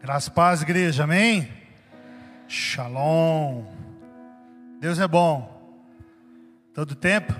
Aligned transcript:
Graças 0.00 0.28
paz, 0.28 0.62
igreja, 0.62 1.02
amém? 1.02 1.50
Shalom. 2.46 3.64
Deus 4.80 5.00
é 5.00 5.08
bom. 5.08 5.76
Todo 6.72 6.94
tempo? 6.94 7.34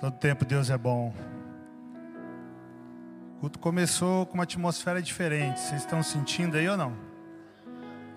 Todo 0.00 0.16
tempo 0.16 0.46
Deus 0.46 0.70
é 0.70 0.78
bom. 0.78 1.14
O 3.36 3.40
culto 3.40 3.58
começou 3.58 4.24
com 4.24 4.32
uma 4.32 4.44
atmosfera 4.44 5.02
diferente. 5.02 5.60
Vocês 5.60 5.82
estão 5.82 6.02
sentindo 6.02 6.56
aí 6.56 6.66
ou 6.66 6.76
não? 6.76 6.96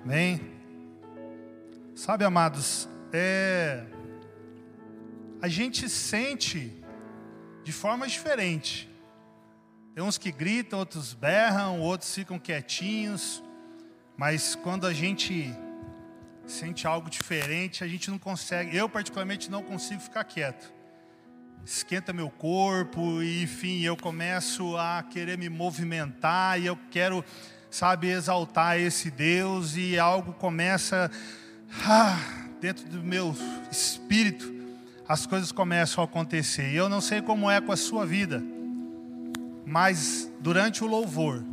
Amém? 0.06 0.40
Sabe, 1.94 2.24
amados, 2.24 2.88
é... 3.12 3.84
a 5.42 5.50
gente 5.50 5.90
sente 5.90 6.72
de 7.66 7.74
forma 7.74 8.08
diferente. 8.08 8.90
Tem 9.98 10.04
uns 10.04 10.20
que 10.20 10.32
gritam, 10.32 10.78
outros 10.78 11.16
berram, 11.16 11.80
outros 11.80 12.14
ficam 12.14 12.38
quietinhos. 12.38 13.44
Mas 14.16 14.54
quando 14.54 14.86
a 14.86 14.94
gente 14.94 15.52
sente 16.46 16.86
algo 16.86 17.10
diferente, 17.10 17.84
a 17.84 17.88
gente 17.88 18.12
não 18.12 18.20
consegue. 18.20 18.78
Eu, 18.78 18.88
particularmente, 18.88 19.50
não 19.50 19.64
consigo 19.64 20.00
ficar 20.00 20.24
quieto. 20.24 20.72
Esquenta 21.66 22.14
meu 22.14 22.30
corpo, 22.30 23.24
e 23.24 23.42
enfim, 23.42 23.82
eu 23.82 23.98
começo 23.98 24.78
a 24.78 25.02
querer 25.02 25.36
me 25.36 25.50
movimentar, 25.50 26.62
e 26.62 26.68
eu 26.68 26.78
quero, 26.92 27.26
sabe, 27.72 28.08
exaltar 28.10 28.80
esse 28.80 29.10
Deus, 29.10 29.76
e 29.76 29.98
algo 29.98 30.32
começa 30.34 31.10
ah, 31.88 32.20
dentro 32.62 32.88
do 32.88 33.02
meu 33.02 33.36
espírito, 33.72 34.54
as 35.10 35.26
coisas 35.26 35.52
começam 35.52 36.04
a 36.04 36.06
acontecer. 36.06 36.72
E 36.72 36.76
eu 36.76 36.88
não 36.88 37.02
sei 37.02 37.20
como 37.20 37.50
é 37.50 37.60
com 37.60 37.72
a 37.72 37.78
sua 37.78 38.06
vida. 38.06 38.57
Mas 39.70 40.32
durante 40.40 40.82
o 40.82 40.88
louvor, 40.88 41.44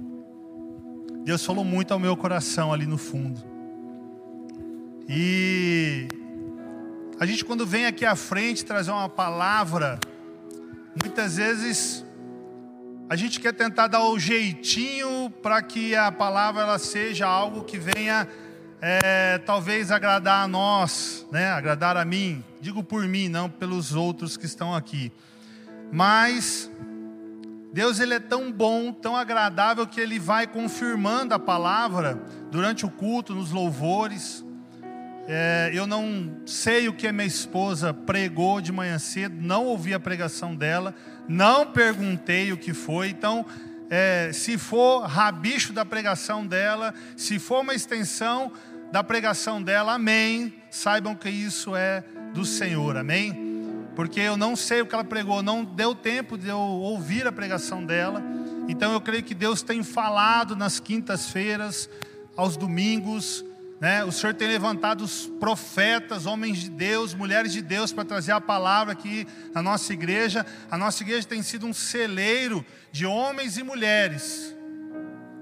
Deus 1.24 1.44
falou 1.44 1.64
muito 1.64 1.92
ao 1.92 1.98
meu 1.98 2.16
coração 2.16 2.72
ali 2.72 2.86
no 2.86 2.96
fundo. 2.96 3.42
E 5.08 6.06
a 7.18 7.26
gente 7.26 7.44
quando 7.44 7.66
vem 7.66 7.86
aqui 7.86 8.04
à 8.04 8.14
frente 8.14 8.64
trazer 8.64 8.92
uma 8.92 9.08
palavra, 9.08 9.98
muitas 11.02 11.38
vezes 11.38 12.04
a 13.10 13.16
gente 13.16 13.40
quer 13.40 13.52
tentar 13.52 13.88
dar 13.88 14.04
o 14.04 14.16
jeitinho 14.16 15.28
para 15.42 15.60
que 15.60 15.96
a 15.96 16.12
palavra 16.12 16.62
ela 16.62 16.78
seja 16.78 17.26
algo 17.26 17.64
que 17.64 17.78
venha 17.78 18.28
é, 18.80 19.38
talvez 19.38 19.90
agradar 19.90 20.44
a 20.44 20.46
nós, 20.46 21.26
né? 21.32 21.48
agradar 21.50 21.96
a 21.96 22.04
mim. 22.04 22.44
Digo 22.60 22.84
por 22.84 23.08
mim, 23.08 23.28
não 23.28 23.50
pelos 23.50 23.92
outros 23.92 24.36
que 24.36 24.46
estão 24.46 24.72
aqui. 24.72 25.10
Mas 25.90 26.70
Deus 27.74 27.98
ele 27.98 28.14
é 28.14 28.20
tão 28.20 28.52
bom, 28.52 28.92
tão 28.92 29.16
agradável 29.16 29.84
que 29.84 30.00
ele 30.00 30.16
vai 30.16 30.46
confirmando 30.46 31.34
a 31.34 31.40
palavra 31.40 32.22
durante 32.48 32.86
o 32.86 32.88
culto, 32.88 33.34
nos 33.34 33.50
louvores. 33.50 34.44
É, 35.26 35.72
eu 35.74 35.84
não 35.84 36.36
sei 36.46 36.86
o 36.86 36.92
que 36.92 37.08
a 37.08 37.12
minha 37.12 37.26
esposa 37.26 37.92
pregou 37.92 38.60
de 38.60 38.70
manhã 38.70 38.96
cedo, 39.00 39.34
não 39.40 39.64
ouvi 39.64 39.92
a 39.92 39.98
pregação 39.98 40.54
dela, 40.54 40.94
não 41.26 41.66
perguntei 41.66 42.52
o 42.52 42.56
que 42.56 42.72
foi. 42.72 43.08
Então, 43.08 43.44
é, 43.90 44.30
se 44.32 44.56
for 44.56 45.00
rabicho 45.06 45.72
da 45.72 45.84
pregação 45.84 46.46
dela, 46.46 46.94
se 47.16 47.40
for 47.40 47.62
uma 47.62 47.74
extensão 47.74 48.52
da 48.92 49.02
pregação 49.02 49.60
dela, 49.60 49.94
amém. 49.94 50.54
Saibam 50.70 51.16
que 51.16 51.28
isso 51.28 51.74
é 51.74 52.04
do 52.32 52.44
Senhor, 52.44 52.96
amém 52.96 53.43
porque 53.94 54.20
eu 54.20 54.36
não 54.36 54.56
sei 54.56 54.80
o 54.80 54.86
que 54.86 54.94
ela 54.94 55.04
pregou, 55.04 55.42
não 55.42 55.64
deu 55.64 55.94
tempo 55.94 56.36
de 56.36 56.48
eu 56.48 56.58
ouvir 56.58 57.26
a 57.26 57.32
pregação 57.32 57.84
dela. 57.84 58.22
Então 58.68 58.92
eu 58.92 59.00
creio 59.00 59.22
que 59.22 59.34
Deus 59.34 59.62
tem 59.62 59.82
falado 59.82 60.56
nas 60.56 60.80
quintas-feiras, 60.80 61.88
aos 62.36 62.56
domingos, 62.56 63.44
né? 63.80 64.04
O 64.04 64.10
Senhor 64.10 64.34
tem 64.34 64.48
levantado 64.48 65.04
os 65.04 65.26
profetas, 65.38 66.26
homens 66.26 66.58
de 66.58 66.70
Deus, 66.70 67.14
mulheres 67.14 67.52
de 67.52 67.62
Deus 67.62 67.92
para 67.92 68.04
trazer 68.04 68.32
a 68.32 68.40
palavra 68.40 68.92
aqui 68.92 69.26
na 69.52 69.62
nossa 69.62 69.92
igreja. 69.92 70.44
A 70.70 70.78
nossa 70.78 71.02
igreja 71.02 71.26
tem 71.26 71.42
sido 71.42 71.66
um 71.66 71.72
celeiro 71.72 72.64
de 72.90 73.06
homens 73.06 73.58
e 73.58 73.62
mulheres 73.62 74.54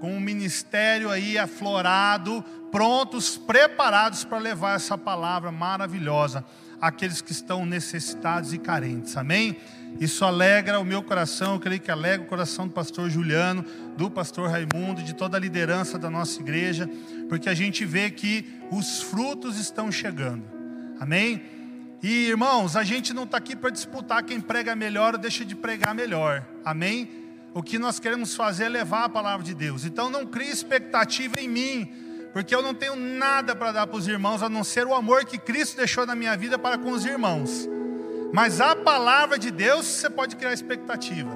com 0.00 0.16
um 0.16 0.20
ministério 0.20 1.10
aí 1.10 1.38
aflorado, 1.38 2.44
prontos, 2.72 3.38
preparados 3.38 4.24
para 4.24 4.38
levar 4.38 4.74
essa 4.74 4.98
palavra 4.98 5.52
maravilhosa 5.52 6.44
aqueles 6.82 7.22
que 7.22 7.30
estão 7.30 7.64
necessitados 7.64 8.52
e 8.52 8.58
carentes. 8.58 9.16
Amém? 9.16 9.56
Isso 10.00 10.24
alegra 10.24 10.80
o 10.80 10.84
meu 10.84 11.00
coração, 11.00 11.54
eu 11.54 11.60
creio 11.60 11.80
que 11.80 11.92
alegra 11.92 12.26
o 12.26 12.28
coração 12.28 12.66
do 12.66 12.74
pastor 12.74 13.08
Juliano, 13.08 13.64
do 13.96 14.10
pastor 14.10 14.50
Raimundo, 14.50 15.00
de 15.00 15.14
toda 15.14 15.36
a 15.36 15.40
liderança 15.40 15.96
da 15.96 16.10
nossa 16.10 16.40
igreja, 16.40 16.90
porque 17.28 17.48
a 17.48 17.54
gente 17.54 17.84
vê 17.84 18.10
que 18.10 18.44
os 18.68 19.00
frutos 19.00 19.58
estão 19.58 19.92
chegando. 19.92 20.42
Amém? 20.98 21.40
E 22.02 22.26
irmãos, 22.26 22.74
a 22.74 22.82
gente 22.82 23.14
não 23.14 23.22
está 23.22 23.36
aqui 23.36 23.54
para 23.54 23.70
disputar 23.70 24.24
quem 24.24 24.40
prega 24.40 24.74
melhor 24.74 25.14
ou 25.14 25.20
deixa 25.20 25.44
de 25.44 25.54
pregar 25.54 25.94
melhor. 25.94 26.44
Amém? 26.64 27.08
O 27.54 27.62
que 27.62 27.78
nós 27.78 28.00
queremos 28.00 28.34
fazer 28.34 28.64
é 28.64 28.68
levar 28.68 29.04
a 29.04 29.08
palavra 29.08 29.44
de 29.44 29.54
Deus. 29.54 29.84
Então 29.84 30.10
não 30.10 30.26
crie 30.26 30.50
expectativa 30.50 31.38
em 31.38 31.48
mim, 31.48 31.92
porque 32.32 32.54
eu 32.54 32.62
não 32.62 32.74
tenho 32.74 32.96
nada 32.96 33.54
para 33.54 33.72
dar 33.72 33.86
para 33.86 33.96
os 33.96 34.08
irmãos 34.08 34.42
a 34.42 34.48
não 34.48 34.64
ser 34.64 34.86
o 34.86 34.94
amor 34.94 35.24
que 35.24 35.38
Cristo 35.38 35.76
deixou 35.76 36.06
na 36.06 36.14
minha 36.14 36.36
vida 36.36 36.58
para 36.58 36.78
com 36.78 36.90
os 36.90 37.04
irmãos. 37.04 37.68
Mas 38.32 38.60
a 38.60 38.74
palavra 38.74 39.38
de 39.38 39.50
Deus 39.50 39.84
você 39.84 40.08
pode 40.08 40.36
criar 40.36 40.54
expectativa. 40.54 41.30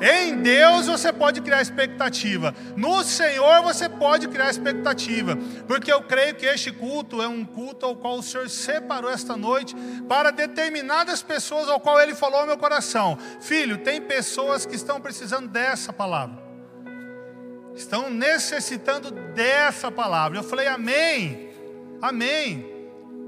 Em 0.00 0.42
Deus 0.42 0.86
você 0.86 1.12
pode 1.12 1.40
criar 1.40 1.60
expectativa. 1.60 2.54
No 2.76 3.02
Senhor 3.02 3.62
você 3.62 3.88
pode 3.88 4.28
criar 4.28 4.50
expectativa. 4.50 5.36
Porque 5.66 5.92
eu 5.92 6.02
creio 6.02 6.34
que 6.34 6.46
este 6.46 6.70
culto 6.70 7.22
é 7.22 7.28
um 7.28 7.44
culto 7.44 7.84
ao 7.84 7.96
qual 7.96 8.18
o 8.18 8.22
Senhor 8.22 8.48
separou 8.48 9.10
esta 9.10 9.36
noite 9.36 9.74
para 10.08 10.30
determinadas 10.30 11.22
pessoas 11.22 11.68
ao 11.68 11.80
qual 11.80 12.00
Ele 12.00 12.14
falou 12.14 12.40
ao 12.40 12.46
meu 12.46 12.58
coração. 12.58 13.18
Filho, 13.40 13.78
tem 13.78 14.00
pessoas 14.00 14.64
que 14.66 14.76
estão 14.76 15.00
precisando 15.00 15.48
dessa 15.48 15.92
palavra 15.92 16.45
estão 17.76 18.10
necessitando 18.10 19.10
dessa 19.10 19.92
palavra. 19.92 20.38
Eu 20.38 20.42
falei, 20.42 20.66
Amém, 20.66 21.46
Amém. 22.00 22.64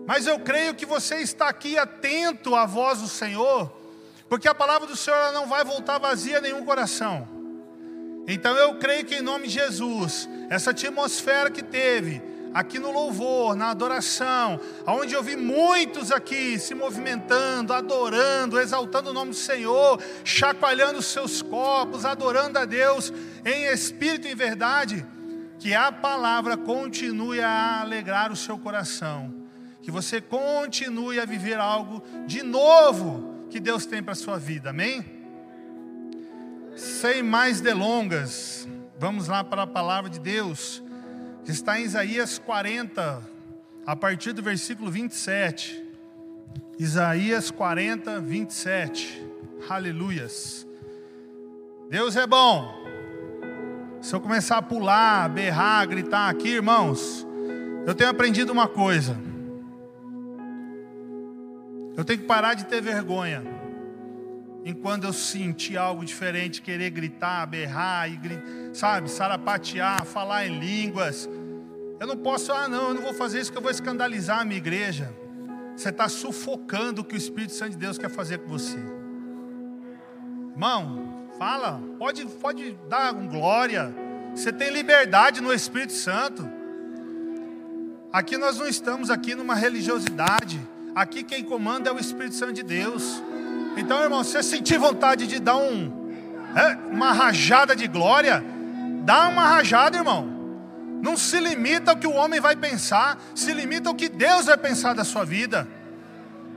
Mas 0.07 0.27
eu 0.27 0.39
creio 0.39 0.75
que 0.75 0.87
você 0.87 1.17
está 1.17 1.49
aqui 1.49 1.79
atento 1.79 2.55
à 2.55 2.65
voz 2.65 3.01
do 3.01 3.09
Senhor, 3.09 3.71
porque 4.29 4.49
a 4.49 4.55
palavra 4.55 4.87
do 4.87 4.97
Senhor 4.97 5.33
não 5.33 5.47
vai 5.47 5.65
voltar 5.65 5.99
vazia 5.99 6.39
em 6.39 6.43
nenhum 6.43 6.65
coração. 6.65 7.29
Então 8.27 8.57
eu 8.57 8.77
creio 8.77 9.05
que 9.05 9.17
em 9.17 9.23
nome 9.23 9.49
de 9.49 9.55
Jesus, 9.55 10.29
essa 10.51 10.71
atmosfera 10.71 11.51
que 11.51 11.63
teve, 11.63 12.23
aqui 12.59 12.81
no 12.81 12.91
louvor, 12.91 13.55
na 13.55 13.71
adoração, 13.71 14.61
onde 14.85 15.15
eu 15.15 15.23
vi 15.23 15.37
muitos 15.37 16.11
aqui 16.11 16.59
se 16.59 16.75
movimentando, 16.75 17.73
adorando, 17.73 18.59
exaltando 18.59 19.11
o 19.11 19.13
nome 19.13 19.31
do 19.31 19.37
Senhor, 19.37 20.03
chacoalhando 20.25 20.99
os 20.99 21.07
seus 21.07 21.41
copos, 21.41 22.05
adorando 22.05 22.59
a 22.59 22.65
Deus 22.65 23.13
em 23.45 23.67
espírito 23.67 24.27
e 24.27 24.33
em 24.33 24.35
verdade, 24.35 25.07
que 25.61 25.73
a 25.73 25.93
palavra 25.93 26.57
continue 26.57 27.41
a 27.41 27.81
alegrar 27.81 28.33
o 28.33 28.37
seu 28.37 28.59
coração, 28.59 29.33
que 29.81 29.93
você 29.93 30.21
continue 30.21 31.21
a 31.21 31.25
viver 31.25 31.61
algo 31.61 32.03
de 32.27 32.43
novo 32.43 33.47
que 33.51 33.61
Deus 33.61 33.87
tem 33.87 34.03
para 34.03 34.15
a 34.15 34.17
sua 34.17 34.37
vida, 34.37 34.71
amém? 34.71 35.05
Sem 36.75 37.23
mais 37.23 37.61
delongas, 37.61 38.67
vamos 38.99 39.29
lá 39.29 39.45
para 39.45 39.63
a 39.63 39.67
palavra 39.67 40.11
de 40.11 40.19
Deus 40.19 40.83
está 41.53 41.81
em 41.81 41.85
Isaías 41.85 42.39
40, 42.39 43.23
a 43.87 43.97
partir 43.97 44.33
do 44.33 44.43
versículo 44.43 44.91
27. 44.91 45.83
Isaías 46.79 47.51
40, 47.51 48.21
27. 48.21 49.27
Aleluias. 49.69 50.67
Deus 51.91 52.17
é 52.17 52.27
bom. 52.27 52.75
Se 54.01 54.15
eu 54.15 54.21
começar 54.21 54.59
a 54.59 54.63
pular, 54.63 55.29
berrar, 55.29 55.89
gritar 55.89 56.29
aqui, 56.29 56.50
irmãos, 56.50 57.27
eu 57.87 57.94
tenho 57.94 58.11
aprendido 58.11 58.53
uma 58.53 58.69
coisa. 58.69 59.17
Eu 61.97 62.05
tenho 62.05 62.21
que 62.21 62.27
parar 62.27 62.55
de 62.55 62.67
ter 62.67 62.81
vergonha. 62.81 63.43
Enquanto 64.65 65.05
eu 65.05 65.12
sentir 65.12 65.79
algo 65.79 66.05
diferente, 66.05 66.61
querer 66.61 66.91
gritar, 66.91 67.47
berrar, 67.47 68.09
e, 68.09 68.21
sabe, 68.75 69.11
sarapatear, 69.11 70.05
falar 70.05 70.47
em 70.47 70.59
línguas, 70.61 71.29
eu 72.00 72.06
não 72.06 72.17
posso, 72.17 72.53
ah, 72.53 72.69
não, 72.69 72.89
eu 72.89 72.95
não 72.95 73.03
vou 73.03 73.12
fazer 73.12 73.41
isso 73.41 73.50
que 73.50 73.59
eu 73.59 73.62
vou 73.62 73.71
escandalizar 73.71 74.41
a 74.41 74.45
minha 74.45 74.59
igreja. 74.59 75.12
Você 75.77 75.89
está 75.89 76.09
sufocando 76.09 77.03
o 77.03 77.05
que 77.05 77.15
o 77.15 77.17
Espírito 77.17 77.53
Santo 77.53 77.71
de 77.71 77.77
Deus 77.77 77.99
quer 77.99 78.11
fazer 78.11 78.39
com 78.39 78.49
você. 78.49 78.79
Irmão, 80.53 81.29
fala, 81.39 81.81
pode, 81.99 82.25
pode 82.27 82.77
dar 82.89 83.15
um 83.15 83.29
glória. 83.29 83.95
Você 84.35 84.53
tem 84.53 84.71
liberdade 84.71 85.41
no 85.41 85.53
Espírito 85.53 85.93
Santo. 85.93 86.49
Aqui 88.12 88.37
nós 88.37 88.59
não 88.59 88.67
estamos 88.67 89.11
aqui 89.11 89.35
numa 89.35 89.55
religiosidade. 89.55 90.61
Aqui 90.94 91.23
quem 91.23 91.44
comanda 91.44 91.91
é 91.91 91.93
o 91.93 91.99
Espírito 91.99 92.35
Santo 92.35 92.53
de 92.53 92.62
Deus. 92.62 93.23
Então, 93.77 94.03
irmão, 94.03 94.25
se 94.25 94.33
você 94.33 94.43
sentir 94.43 94.79
vontade 94.79 95.27
de 95.27 95.39
dar 95.39 95.56
um, 95.56 96.11
é, 96.56 96.77
uma 96.93 97.12
rajada 97.12 97.77
de 97.77 97.87
glória, 97.87 98.43
dá 99.05 99.29
uma 99.29 99.47
rajada, 99.47 99.97
irmão. 99.97 100.38
Não 101.03 101.17
se 101.17 101.39
limita 101.39 101.93
ao 101.93 101.97
que 101.97 102.06
o 102.06 102.12
homem 102.12 102.41
vai 102.41 102.56
pensar, 102.56 103.19
se 103.35 103.53
limita 103.53 103.89
ao 103.89 103.95
que 103.95 104.09
Deus 104.09 104.47
vai 104.47 104.56
pensar 104.56 104.95
da 104.95 105.05
sua 105.05 105.25
vida. 105.25 105.67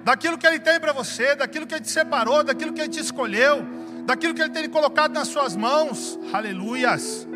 Daquilo 0.04 0.38
que 0.38 0.48
Ele 0.48 0.60
tem 0.60 0.80
para 0.80 0.94
você, 0.94 1.36
daquilo 1.36 1.68
que 1.68 1.76
Ele 1.76 1.82
te 1.82 1.92
separou, 1.92 2.44
daquilo 2.44 2.74
que 2.74 2.82
Ele 2.82 2.90
te 2.90 3.00
escolheu, 3.00 3.64
daquilo 4.06 4.34
que 4.34 4.42
Ele 4.42 4.50
tem 4.50 4.68
colocado 4.70 5.14
nas 5.14 5.28
suas 5.28 5.56
mãos. 5.56 6.20
Aleluias. 6.34 7.28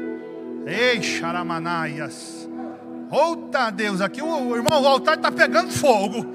Ei, 0.66 1.02
xaramanaias. 1.02 2.50
Outa 3.12 3.70
Deus, 3.70 4.02
aqui 4.02 4.22
o 4.22 4.56
irmão, 4.56 4.82
o 4.82 4.88
altar 4.88 5.16
está 5.16 5.32
pegando 5.32 5.72
fogo. 5.72 6.26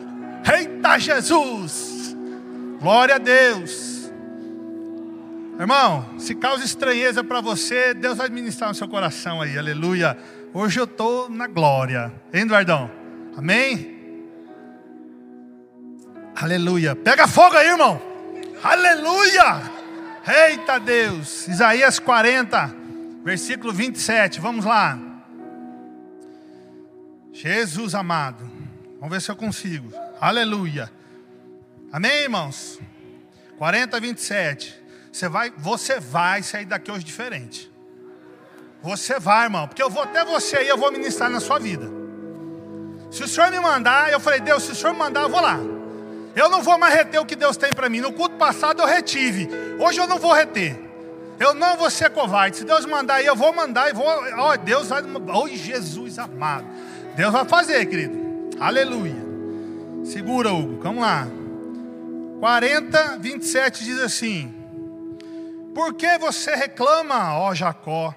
Eita 0.57 0.99
Jesus. 0.99 2.17
Glória 2.81 3.17
a 3.17 3.19
Deus. 3.19 4.11
Irmão, 5.59 6.07
se 6.17 6.35
causa 6.35 6.65
estranheza 6.65 7.23
para 7.23 7.43
você, 7.43 7.93
Deus 7.93 8.17
vai 8.17 8.31
ministrar 8.31 8.71
no 8.71 8.75
seu 8.75 8.89
coração 8.89 9.43
aí, 9.43 9.59
aleluia. 9.59 10.17
Hoje 10.53 10.81
eu 10.81 10.85
estou 10.85 11.31
na 11.31 11.47
glória, 11.47 12.13
hein, 12.33 12.43
Eduardão? 12.43 12.91
Amém? 13.37 14.01
Aleluia. 16.35 16.97
Pega 16.97 17.29
fogo 17.29 17.57
aí, 17.57 17.69
irmão. 17.69 18.03
Aleluia. 18.63 19.63
Eita 20.27 20.81
Deus. 20.81 21.47
Isaías 21.47 22.01
40, 22.01 22.75
versículo 23.23 23.73
27. 23.73 24.41
Vamos 24.41 24.65
lá. 24.65 24.99
Jesus 27.33 27.95
amado. 27.95 28.51
Vamos 28.99 29.11
ver 29.11 29.23
se 29.23 29.31
eu 29.31 29.37
consigo. 29.37 29.93
Aleluia. 30.21 30.91
Amém, 31.93 32.23
irmãos? 32.23 32.81
40, 33.57 34.01
27. 34.01 34.83
Você 35.13 35.29
vai, 35.29 35.51
você 35.57 36.01
vai 36.01 36.43
sair 36.43 36.65
daqui 36.65 36.91
hoje 36.91 37.05
diferente. 37.05 37.71
Você 38.83 39.19
vai, 39.19 39.45
irmão, 39.45 39.69
porque 39.69 39.83
eu 39.83 39.91
vou 39.91 40.03
até 40.03 40.25
você 40.25 40.57
aí, 40.57 40.69
eu 40.69 40.79
vou 40.79 40.91
ministrar 40.91 41.29
na 41.31 41.41
sua 41.41 41.59
vida. 41.59 41.87
Se 43.11 43.23
o 43.23 43.29
Senhor 43.29 43.51
me 43.51 43.61
mandar, 43.61 44.11
eu 44.11 44.21
falei, 44.21 44.41
Deus, 44.41 44.63
se 44.63 44.73
o 44.73 44.75
Senhor 44.75 44.93
me 44.93 44.99
mandar, 44.99 45.23
eu 45.23 45.29
vou 45.29 45.41
lá. 45.41 45.59
Eu 46.35 46.49
não 46.49 46.63
vou 46.63 46.79
mais 46.79 46.95
reter 46.95 47.21
o 47.21 47.27
que 47.27 47.35
Deus 47.35 47.57
tem 47.57 47.71
para 47.71 47.89
mim. 47.89 48.01
No 48.01 48.13
culto 48.13 48.37
passado 48.37 48.81
eu 48.81 48.87
retive. 48.87 49.49
Hoje 49.79 50.01
eu 50.01 50.07
não 50.07 50.19
vou 50.19 50.33
reter. 50.33 50.79
Eu 51.39 51.55
não 51.55 51.77
vou 51.77 51.91
ser 51.91 52.11
covarde. 52.11 52.59
Se 52.59 52.65
Deus 52.65 52.87
mandar 52.87 53.15
aí, 53.15 53.27
eu 53.27 53.35
vou 53.35 53.53
mandar 53.53 53.91
e 53.91 53.93
vou. 53.93 54.07
Ó, 54.07 54.53
oh, 54.53 54.57
Deus 54.57 54.89
vai. 54.89 55.03
Oh, 55.35 55.49
Jesus 55.49 56.19
amado. 56.19 56.67
Deus 57.17 57.33
vai 57.33 57.45
fazer, 57.47 57.85
querido. 57.87 58.17
Aleluia. 58.61 59.17
Segura, 60.05 60.53
Hugo. 60.53 60.81
Vamos 60.83 61.03
lá. 61.03 61.27
40, 62.41 63.19
27 63.19 63.85
diz 63.85 63.99
assim: 63.99 64.61
por 65.75 65.95
que 65.95 66.19
você 66.19 66.55
reclama, 66.55 67.39
ó 67.39 67.55
Jacó? 67.55 68.15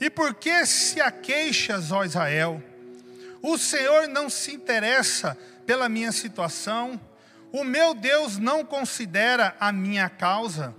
E 0.00 0.08
por 0.08 0.34
que 0.34 0.64
se 0.64 1.00
aqueixas, 1.00 1.92
ó 1.92 2.04
Israel? 2.04 2.62
O 3.42 3.58
Senhor 3.58 4.08
não 4.08 4.30
se 4.30 4.52
interessa 4.52 5.36
pela 5.66 5.88
minha 5.88 6.10
situação, 6.10 6.98
o 7.52 7.62
meu 7.64 7.94
Deus 7.94 8.38
não 8.38 8.64
considera 8.64 9.54
a 9.60 9.70
minha 9.70 10.08
causa. 10.08 10.74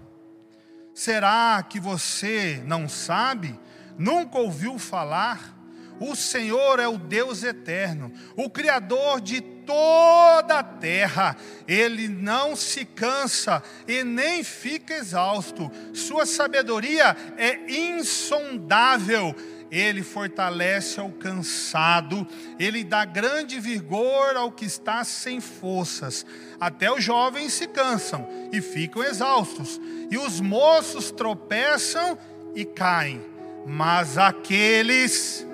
Será 0.93 1.63
que 1.63 1.79
você 1.79 2.61
não 2.65 2.89
sabe? 2.89 3.59
Nunca 3.97 4.37
ouviu 4.39 4.79
falar? 4.79 5.60
O 6.01 6.15
Senhor 6.15 6.79
é 6.79 6.87
o 6.87 6.97
Deus 6.97 7.43
eterno, 7.43 8.11
o 8.35 8.49
Criador 8.49 9.21
de 9.21 9.39
toda 9.39 10.57
a 10.57 10.63
terra. 10.63 11.37
Ele 11.67 12.07
não 12.07 12.55
se 12.55 12.85
cansa 12.85 13.61
e 13.87 14.03
nem 14.03 14.43
fica 14.43 14.95
exausto. 14.95 15.71
Sua 15.93 16.25
sabedoria 16.25 17.15
é 17.37 17.71
insondável. 17.71 19.35
Ele 19.69 20.01
fortalece 20.01 20.99
ao 20.99 21.11
cansado, 21.11 22.27
ele 22.59 22.83
dá 22.83 23.05
grande 23.05 23.59
vigor 23.59 24.35
ao 24.35 24.51
que 24.51 24.65
está 24.65 25.03
sem 25.03 25.39
forças. 25.39 26.25
Até 26.59 26.91
os 26.91 27.03
jovens 27.03 27.53
se 27.53 27.67
cansam 27.67 28.27
e 28.51 28.59
ficam 28.59 29.03
exaustos, 29.03 29.79
e 30.09 30.17
os 30.17 30.41
moços 30.41 31.11
tropeçam 31.11 32.17
e 32.53 32.65
caem. 32.65 33.23
Mas 33.65 34.17
aqueles 34.17 35.45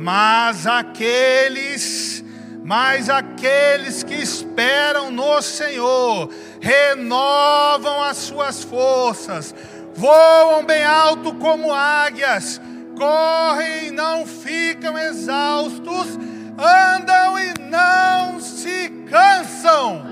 mas 0.00 0.66
aqueles, 0.66 2.24
mas 2.64 3.10
aqueles 3.10 4.02
que 4.02 4.14
esperam 4.14 5.10
no 5.10 5.42
Senhor, 5.42 6.30
renovam 6.58 8.02
as 8.02 8.16
suas 8.16 8.64
forças, 8.64 9.54
voam 9.94 10.64
bem 10.64 10.82
alto 10.82 11.34
como 11.34 11.70
águias, 11.70 12.58
correm 12.96 13.88
e 13.88 13.90
não 13.90 14.26
ficam 14.26 14.96
exaustos, 14.96 16.18
andam 16.56 17.38
e 17.38 17.52
não 17.60 18.40
se 18.40 18.88
cansam. 19.06 20.02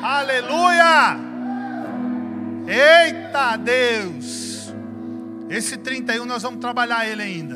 Aleluia! 0.00 1.18
Eita 2.68 3.56
Deus! 3.56 4.72
Esse 5.50 5.76
31 5.76 6.24
nós 6.24 6.44
vamos 6.44 6.60
trabalhar 6.60 7.04
ele 7.04 7.22
ainda. 7.22 7.51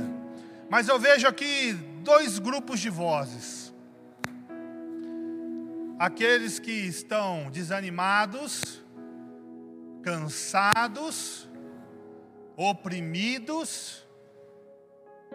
Mas 0.69 0.89
eu 0.89 0.99
vejo 0.99 1.29
aqui 1.29 1.73
dois 2.03 2.39
grupos 2.39 2.81
de 2.81 2.91
vozes. 2.91 3.73
Aqueles 5.99 6.59
que 6.59 6.73
estão 6.73 7.51
desanimados, 7.51 8.83
cansados, 10.03 11.49
oprimidos, 12.57 14.05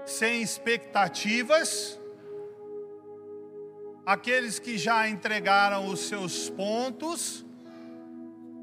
sem 0.05 0.41
expectativas, 0.41 1.99
aqueles 4.05 4.59
que 4.59 4.77
já 4.77 5.07
entregaram 5.07 5.87
os 5.87 6.01
seus 6.01 6.49
pontos 6.49 7.45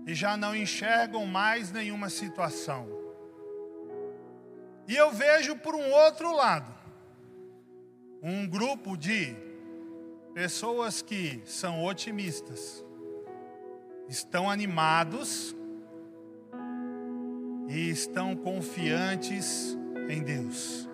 e 0.07 0.15
já 0.15 0.37
não 0.37 0.55
enxergam 0.55 1.25
mais 1.27 1.73
nenhuma 1.73 2.11
situação. 2.11 2.98
E 4.89 4.97
eu 4.97 5.13
vejo 5.13 5.55
por 5.57 5.75
um 5.75 5.93
outro 5.93 6.35
lado, 6.35 6.75
um 8.23 8.49
grupo 8.49 8.97
de 8.97 9.37
pessoas 10.33 11.03
que 11.03 11.43
são 11.45 11.85
otimistas, 11.85 12.83
estão 14.09 14.51
animados 14.51 15.55
e 17.69 17.91
estão 17.91 18.35
confiantes 18.35 19.77
em 20.09 20.23
Deus. 20.23 20.89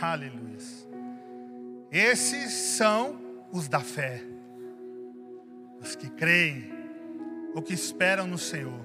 Aleluia. 0.00 0.46
Esses 1.90 2.52
são 2.52 3.20
os 3.52 3.68
da 3.68 3.80
fé, 3.80 4.22
os 5.80 5.94
que 5.94 6.10
creem, 6.10 6.70
os 7.54 7.62
que 7.62 7.74
esperam 7.74 8.26
no 8.26 8.38
Senhor. 8.38 8.84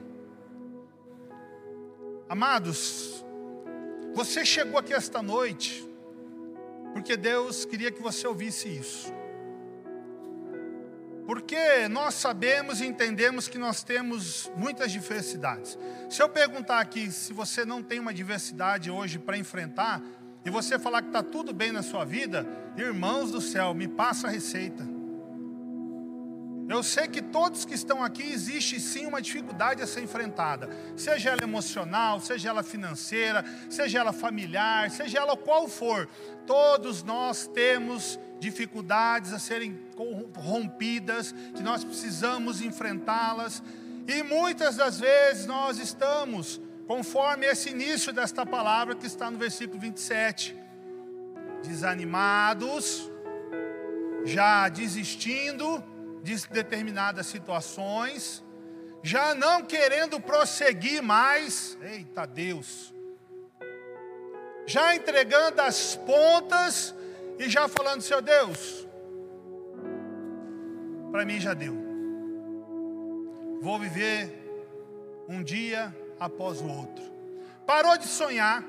Amados, 2.30 3.11
você 4.14 4.46
chegou 4.46 4.78
aqui 4.78 4.94
esta 4.94 5.22
noite 5.22 5.88
porque 6.94 7.16
Deus 7.16 7.66
queria 7.66 7.92
que 7.92 8.02
você 8.02 8.28
ouvisse 8.28 8.68
isso. 8.68 9.14
Porque 11.26 11.88
nós 11.90 12.16
sabemos 12.16 12.82
e 12.82 12.86
entendemos 12.86 13.48
que 13.48 13.58
nós 13.58 13.84
temos 13.84 14.52
muitas 14.58 14.92
diversidades. 14.92 15.78
Se 16.10 16.22
eu 16.22 16.28
perguntar 16.28 16.80
aqui 16.80 17.12
se 17.12 17.32
você 17.32 17.64
não 17.64 17.82
tem 17.82 18.00
uma 18.00 18.14
diversidade 18.14 18.92
hoje 18.92 19.18
para 19.18 19.38
enfrentar, 19.38 20.02
e 20.44 20.50
você 20.50 20.80
falar 20.80 21.02
que 21.04 21.10
está 21.10 21.22
tudo 21.22 21.54
bem 21.54 21.72
na 21.72 21.84
sua 21.84 22.04
vida, 22.04 22.46
irmãos 22.76 23.32
do 23.32 23.40
céu, 23.40 23.74
me 23.74 23.88
passa 23.88 24.28
a 24.28 24.32
receita. 24.32 24.84
Eu 26.72 26.82
sei 26.82 27.06
que 27.06 27.22
todos 27.22 27.66
que 27.66 27.74
estão 27.74 28.02
aqui 28.02 28.24
existe 28.24 28.80
sim 28.80 29.06
uma 29.06 29.22
dificuldade 29.22 29.82
a 29.82 29.88
ser 29.88 30.04
enfrentada, 30.04 30.70
seja 30.96 31.32
ela 31.32 31.44
emocional, 31.44 32.22
seja 32.22 32.48
ela 32.48 32.64
financeira, 32.64 33.44
seja 33.70 34.00
ela 34.00 34.14
familiar, 34.14 34.90
seja 34.90 35.20
ela 35.20 35.36
qual 35.36 35.68
for. 35.68 36.08
Todos 36.48 37.04
nós 37.04 37.46
temos 37.46 38.18
dificuldades 38.40 39.34
a 39.34 39.40
serem 39.40 39.78
rompidas, 40.38 41.36
que 41.54 41.62
nós 41.62 41.84
precisamos 41.84 42.62
enfrentá-las, 42.62 43.62
e 44.08 44.24
muitas 44.24 44.78
das 44.78 44.98
vezes 44.98 45.46
nós 45.46 45.78
estamos, 45.78 46.62
conforme 46.88 47.48
esse 47.48 47.70
início 47.70 48.14
desta 48.14 48.46
palavra 48.46 48.96
que 48.96 49.06
está 49.06 49.30
no 49.30 49.38
versículo 49.38 49.78
27, 49.78 50.56
desanimados, 51.64 53.12
já 54.24 54.70
desistindo, 54.70 55.84
de 56.22 56.48
determinadas 56.48 57.26
situações, 57.26 58.44
já 59.04 59.34
não 59.34 59.64
querendo 59.64 60.20
prosseguir 60.20 61.02
mais, 61.02 61.78
eita 61.82 62.26
Deus, 62.26 62.94
já 64.66 64.96
entregando 64.96 65.62
as 65.62 65.96
pontas 65.96 66.94
e 67.40 67.50
já 67.50 67.68
falando, 67.68 68.02
seu 68.02 68.22
Deus, 68.22 68.88
para 71.12 71.26
mim 71.26 71.40
já 71.40 71.54
deu, 71.54 71.76
vou 73.62 73.80
viver 73.80 74.38
um 75.28 75.42
dia 75.44 75.96
após 76.20 76.62
o 76.62 76.68
outro, 76.68 77.04
parou 77.66 77.98
de 77.98 78.06
sonhar, 78.06 78.64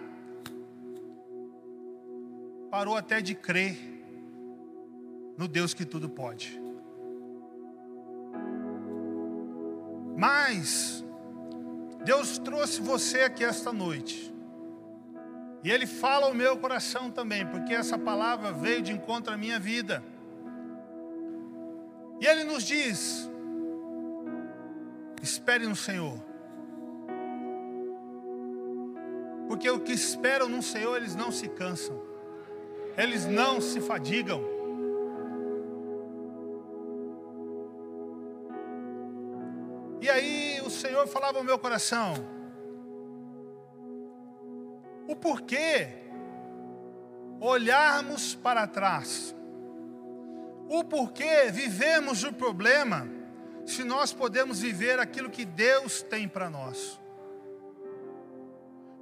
parou 2.70 2.96
até 2.96 3.20
de 3.20 3.34
crer 3.34 3.76
no 5.36 5.46
Deus 5.46 5.74
que 5.74 5.84
tudo 5.84 6.08
pode. 6.08 6.61
Mas 10.16 11.04
Deus 12.04 12.38
trouxe 12.38 12.80
você 12.80 13.20
aqui 13.20 13.44
esta 13.44 13.72
noite. 13.72 14.32
E 15.64 15.70
Ele 15.70 15.86
fala 15.86 16.26
ao 16.26 16.34
meu 16.34 16.56
coração 16.56 17.10
também, 17.10 17.46
porque 17.46 17.72
essa 17.72 17.96
palavra 17.96 18.52
veio 18.52 18.82
de 18.82 18.92
encontro 18.92 19.32
à 19.32 19.36
minha 19.36 19.60
vida. 19.60 20.02
E 22.20 22.26
Ele 22.26 22.44
nos 22.44 22.64
diz: 22.64 23.30
espere 25.22 25.66
no 25.66 25.76
Senhor. 25.76 26.20
Porque 29.46 29.68
o 29.70 29.80
que 29.80 29.92
esperam 29.92 30.48
no 30.48 30.62
Senhor, 30.62 30.96
eles 30.96 31.14
não 31.14 31.30
se 31.30 31.46
cansam, 31.48 32.00
eles 32.96 33.26
não 33.26 33.60
se 33.60 33.80
fadigam. 33.80 34.42
Senhor 40.82 41.06
falava 41.06 41.38
ao 41.38 41.44
meu 41.44 41.56
coração: 41.60 42.14
o 45.06 45.14
porquê 45.14 45.86
olharmos 47.40 48.34
para 48.34 48.66
trás, 48.66 49.32
o 50.68 50.82
porquê 50.82 51.52
vivemos 51.52 52.24
o 52.24 52.32
problema, 52.32 53.08
se 53.64 53.84
nós 53.84 54.12
podemos 54.12 54.58
viver 54.58 54.98
aquilo 54.98 55.30
que 55.30 55.44
Deus 55.44 56.02
tem 56.02 56.26
para 56.26 56.50
nós. 56.50 57.00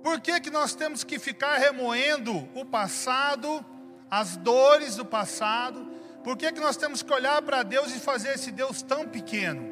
Por 0.03 0.21
que, 0.21 0.39
que 0.39 0.51
nós 0.51 0.75
temos 0.75 1.03
que 1.03 1.19
ficar 1.19 1.57
remoendo 1.57 2.47
o 2.55 2.65
passado, 2.65 3.65
as 4.11 4.37
dores 4.37 4.97
do 4.97 5.05
passado? 5.05 5.91
Por 6.23 6.37
que, 6.37 6.53
que 6.53 6.61
nós 6.61 6.77
temos 6.77 7.03
que 7.03 7.13
olhar 7.13 7.41
para 7.41 7.63
Deus 7.63 7.95
e 7.95 7.99
fazer 7.99 8.35
esse 8.35 8.51
Deus 8.51 8.83
tão 8.83 9.09
pequeno? 9.09 9.70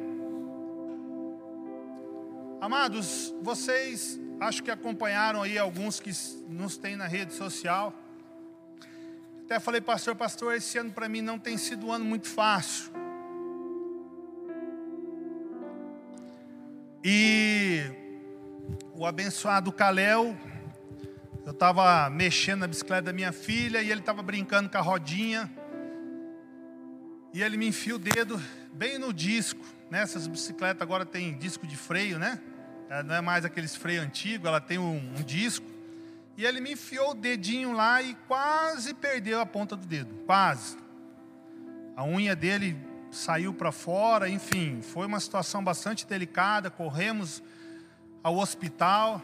Amados, 2.61 3.33
vocês 3.41 4.19
acho 4.37 4.61
que 4.61 4.69
acompanharam 4.69 5.41
aí 5.41 5.57
alguns 5.57 6.01
que 6.01 6.11
nos 6.49 6.77
têm 6.77 6.97
na 6.97 7.07
rede 7.07 7.33
social. 7.33 7.93
Até 9.45 9.61
falei, 9.61 9.79
pastor, 9.79 10.13
pastor, 10.13 10.53
esse 10.53 10.77
ano 10.77 10.91
para 10.91 11.07
mim 11.07 11.21
não 11.21 11.39
tem 11.39 11.57
sido 11.57 11.87
um 11.87 11.93
ano 11.93 12.03
muito 12.03 12.27
fácil. 12.27 12.91
E 17.01 17.81
o 18.93 19.05
abençoado 19.05 19.71
Calel, 19.71 20.35
eu 21.45 21.53
estava 21.53 22.09
mexendo 22.09 22.59
na 22.59 22.67
bicicleta 22.67 23.03
da 23.03 23.13
minha 23.13 23.31
filha 23.31 23.81
e 23.81 23.89
ele 23.89 24.01
estava 24.01 24.21
brincando 24.21 24.69
com 24.69 24.77
a 24.77 24.81
rodinha. 24.81 25.49
E 27.33 27.41
ele 27.41 27.55
me 27.55 27.67
enfia 27.69 27.95
o 27.95 27.99
dedo 27.99 28.37
bem 28.73 28.99
no 28.99 29.13
disco. 29.13 29.65
Nessas 29.89 30.27
né? 30.27 30.33
bicicletas 30.33 30.81
agora 30.81 31.05
tem 31.05 31.37
disco 31.37 31.65
de 31.65 31.77
freio, 31.77 32.19
né? 32.19 32.39
É, 32.89 33.03
não 33.03 33.13
é 33.13 33.21
mais 33.21 33.45
aqueles 33.45 33.75
freio 33.75 34.01
antigo, 34.01 34.47
ela 34.47 34.59
tem 34.59 34.79
um, 34.79 34.97
um 34.97 35.21
disco. 35.23 35.65
E 36.35 36.43
ele 36.43 36.59
me 36.59 36.71
enfiou 36.71 37.11
o 37.11 37.13
dedinho 37.13 37.71
lá 37.71 38.01
e 38.01 38.15
quase 38.27 38.95
perdeu 38.95 39.39
a 39.39 39.45
ponta 39.45 39.75
do 39.75 39.85
dedo, 39.85 40.15
quase. 40.25 40.75
A 41.95 42.03
unha 42.03 42.35
dele 42.35 42.75
saiu 43.11 43.53
para 43.53 43.71
fora, 43.71 44.27
enfim, 44.27 44.81
foi 44.81 45.05
uma 45.05 45.19
situação 45.19 45.63
bastante 45.63 46.07
delicada. 46.07 46.71
Corremos 46.71 47.43
ao 48.23 48.37
hospital, 48.37 49.21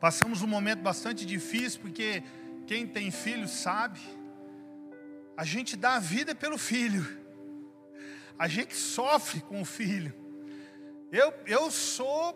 passamos 0.00 0.42
um 0.42 0.48
momento 0.48 0.80
bastante 0.80 1.24
difícil, 1.24 1.80
porque 1.82 2.22
quem 2.66 2.84
tem 2.84 3.12
filho 3.12 3.46
sabe, 3.46 4.00
a 5.36 5.44
gente 5.44 5.76
dá 5.76 5.96
a 5.96 6.00
vida 6.00 6.34
pelo 6.34 6.58
filho, 6.58 7.06
a 8.36 8.48
gente 8.48 8.74
sofre 8.74 9.40
com 9.40 9.60
o 9.60 9.64
filho. 9.64 10.23
Eu, 11.14 11.32
eu 11.46 11.70
sou. 11.70 12.34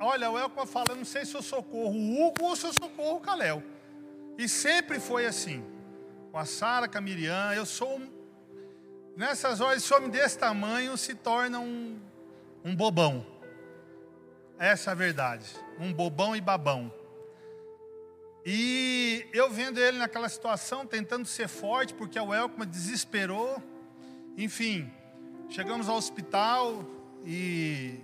Olha, 0.00 0.28
o 0.28 0.36
Elco 0.36 0.66
fala, 0.66 0.96
não 0.96 1.04
sei 1.04 1.24
se 1.24 1.36
eu 1.36 1.42
socorro 1.42 1.94
o 1.94 2.26
Hugo 2.26 2.46
ou 2.46 2.56
se 2.56 2.66
eu 2.66 2.72
socorro 2.72 3.18
o 3.18 3.20
Caléu. 3.20 3.62
E 4.36 4.48
sempre 4.48 4.98
foi 4.98 5.24
assim. 5.24 5.64
Com 6.32 6.38
a 6.38 6.44
Sara, 6.44 6.88
com 6.88 6.98
a 6.98 7.00
Miriam, 7.00 7.54
eu 7.54 7.64
sou. 7.64 8.00
Nessas 9.16 9.60
horas, 9.60 9.84
esse 9.84 9.94
homem 9.94 10.10
desse 10.10 10.36
tamanho 10.36 10.96
se 10.96 11.14
torna 11.14 11.60
um, 11.60 11.96
um 12.64 12.74
bobão. 12.74 13.24
Essa 14.58 14.90
é 14.90 14.92
a 14.92 14.96
verdade. 14.96 15.46
Um 15.78 15.92
bobão 15.92 16.34
e 16.34 16.40
babão. 16.40 16.92
E 18.44 19.28
eu 19.32 19.48
vendo 19.48 19.78
ele 19.78 19.96
naquela 19.96 20.28
situação, 20.28 20.84
tentando 20.84 21.24
ser 21.24 21.46
forte, 21.46 21.94
porque 21.94 22.18
o 22.18 22.34
Elkman 22.34 22.66
desesperou. 22.66 23.62
Enfim, 24.36 24.90
chegamos 25.48 25.88
ao 25.88 25.96
hospital, 25.96 26.84
e 27.24 28.00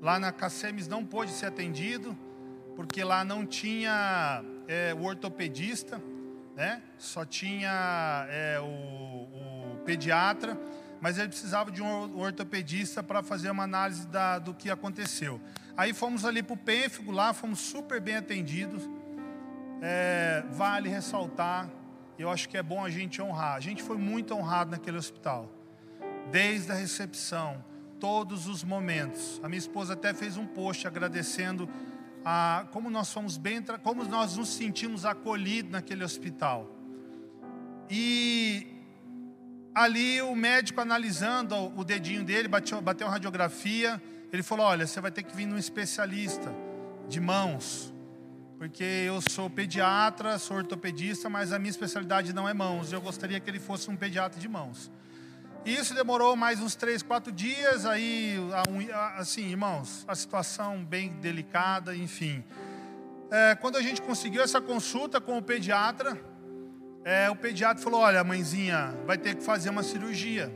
lá 0.00 0.18
na 0.18 0.30
Cacemes 0.32 0.86
não 0.86 1.04
pôde 1.04 1.30
ser 1.32 1.46
atendido, 1.46 2.16
porque 2.76 3.02
lá 3.02 3.24
não 3.24 3.46
tinha 3.46 4.44
é, 4.68 4.94
o 4.94 5.02
ortopedista, 5.02 6.00
né? 6.56 6.82
só 6.98 7.24
tinha 7.24 8.26
é, 8.28 8.60
o, 8.60 8.64
o, 8.64 9.78
pediatra, 9.84 10.58
mas 11.00 11.18
ele 11.18 11.28
precisava 11.28 11.70
de 11.70 11.82
um 11.82 12.18
ortopedista 12.18 13.02
para 13.02 13.22
fazer 13.22 13.50
uma 13.50 13.64
análise 13.64 14.06
da, 14.06 14.38
do 14.38 14.54
que 14.54 14.70
aconteceu. 14.70 15.40
Aí 15.76 15.92
fomos 15.92 16.24
ali 16.24 16.42
para 16.42 16.54
o 16.54 16.56
pênfigo, 16.56 17.10
lá 17.10 17.32
fomos 17.32 17.60
super 17.60 18.00
bem 18.00 18.16
atendidos. 18.16 18.88
É, 19.82 20.44
vale 20.50 20.88
ressaltar, 20.88 21.68
eu 22.18 22.30
acho 22.30 22.48
que 22.48 22.56
é 22.56 22.62
bom 22.62 22.84
a 22.84 22.88
gente 22.88 23.20
honrar. 23.20 23.56
A 23.56 23.60
gente 23.60 23.82
foi 23.82 23.98
muito 23.98 24.34
honrado 24.34 24.70
naquele 24.70 24.96
hospital, 24.96 25.50
desde 26.30 26.72
a 26.72 26.74
recepção 26.74 27.62
todos 28.04 28.46
os 28.46 28.62
momentos. 28.62 29.40
A 29.42 29.48
minha 29.48 29.58
esposa 29.58 29.94
até 29.94 30.12
fez 30.12 30.36
um 30.36 30.44
post 30.44 30.86
agradecendo 30.86 31.66
a 32.22 32.66
como 32.70 32.90
nós 32.90 33.10
fomos 33.10 33.38
bem, 33.38 33.62
como 33.82 34.04
nós 34.04 34.36
nos 34.36 34.50
sentimos 34.50 35.06
acolhidos 35.06 35.72
naquele 35.72 36.04
hospital. 36.04 36.70
E 37.88 38.66
ali 39.74 40.20
o 40.20 40.36
médico 40.36 40.82
analisando 40.82 41.54
o 41.74 41.82
dedinho 41.82 42.22
dele, 42.22 42.46
bateu, 42.46 42.78
bateu 42.82 43.08
radiografia, 43.08 44.02
ele 44.30 44.42
falou: 44.42 44.66
"Olha, 44.66 44.86
você 44.86 45.00
vai 45.00 45.10
ter 45.10 45.22
que 45.22 45.34
vir 45.34 45.46
num 45.46 45.56
especialista 45.56 46.54
de 47.08 47.18
mãos, 47.22 47.90
porque 48.58 48.84
eu 48.84 49.18
sou 49.22 49.48
pediatra, 49.48 50.38
sou 50.38 50.58
ortopedista, 50.58 51.30
mas 51.30 51.52
a 51.52 51.58
minha 51.58 51.70
especialidade 51.70 52.34
não 52.34 52.46
é 52.46 52.52
mãos. 52.52 52.92
Eu 52.92 53.00
gostaria 53.00 53.40
que 53.40 53.48
ele 53.48 53.60
fosse 53.60 53.88
um 53.88 53.96
pediatra 53.96 54.38
de 54.38 54.46
mãos." 54.46 54.92
Isso 55.64 55.94
demorou 55.94 56.36
mais 56.36 56.60
uns 56.60 56.74
três, 56.74 57.02
quatro 57.02 57.32
dias. 57.32 57.86
Aí, 57.86 58.36
assim, 59.16 59.48
irmãos, 59.48 60.04
a 60.06 60.14
situação 60.14 60.84
bem 60.84 61.08
delicada, 61.22 61.96
enfim. 61.96 62.44
É, 63.30 63.54
quando 63.54 63.76
a 63.76 63.82
gente 63.82 64.02
conseguiu 64.02 64.42
essa 64.42 64.60
consulta 64.60 65.22
com 65.22 65.38
o 65.38 65.42
pediatra, 65.42 66.20
é, 67.02 67.30
o 67.30 67.36
pediatra 67.36 67.82
falou: 67.82 68.00
Olha, 68.00 68.22
mãezinha, 68.22 68.94
vai 69.06 69.16
ter 69.16 69.36
que 69.36 69.42
fazer 69.42 69.70
uma 69.70 69.82
cirurgia 69.82 70.52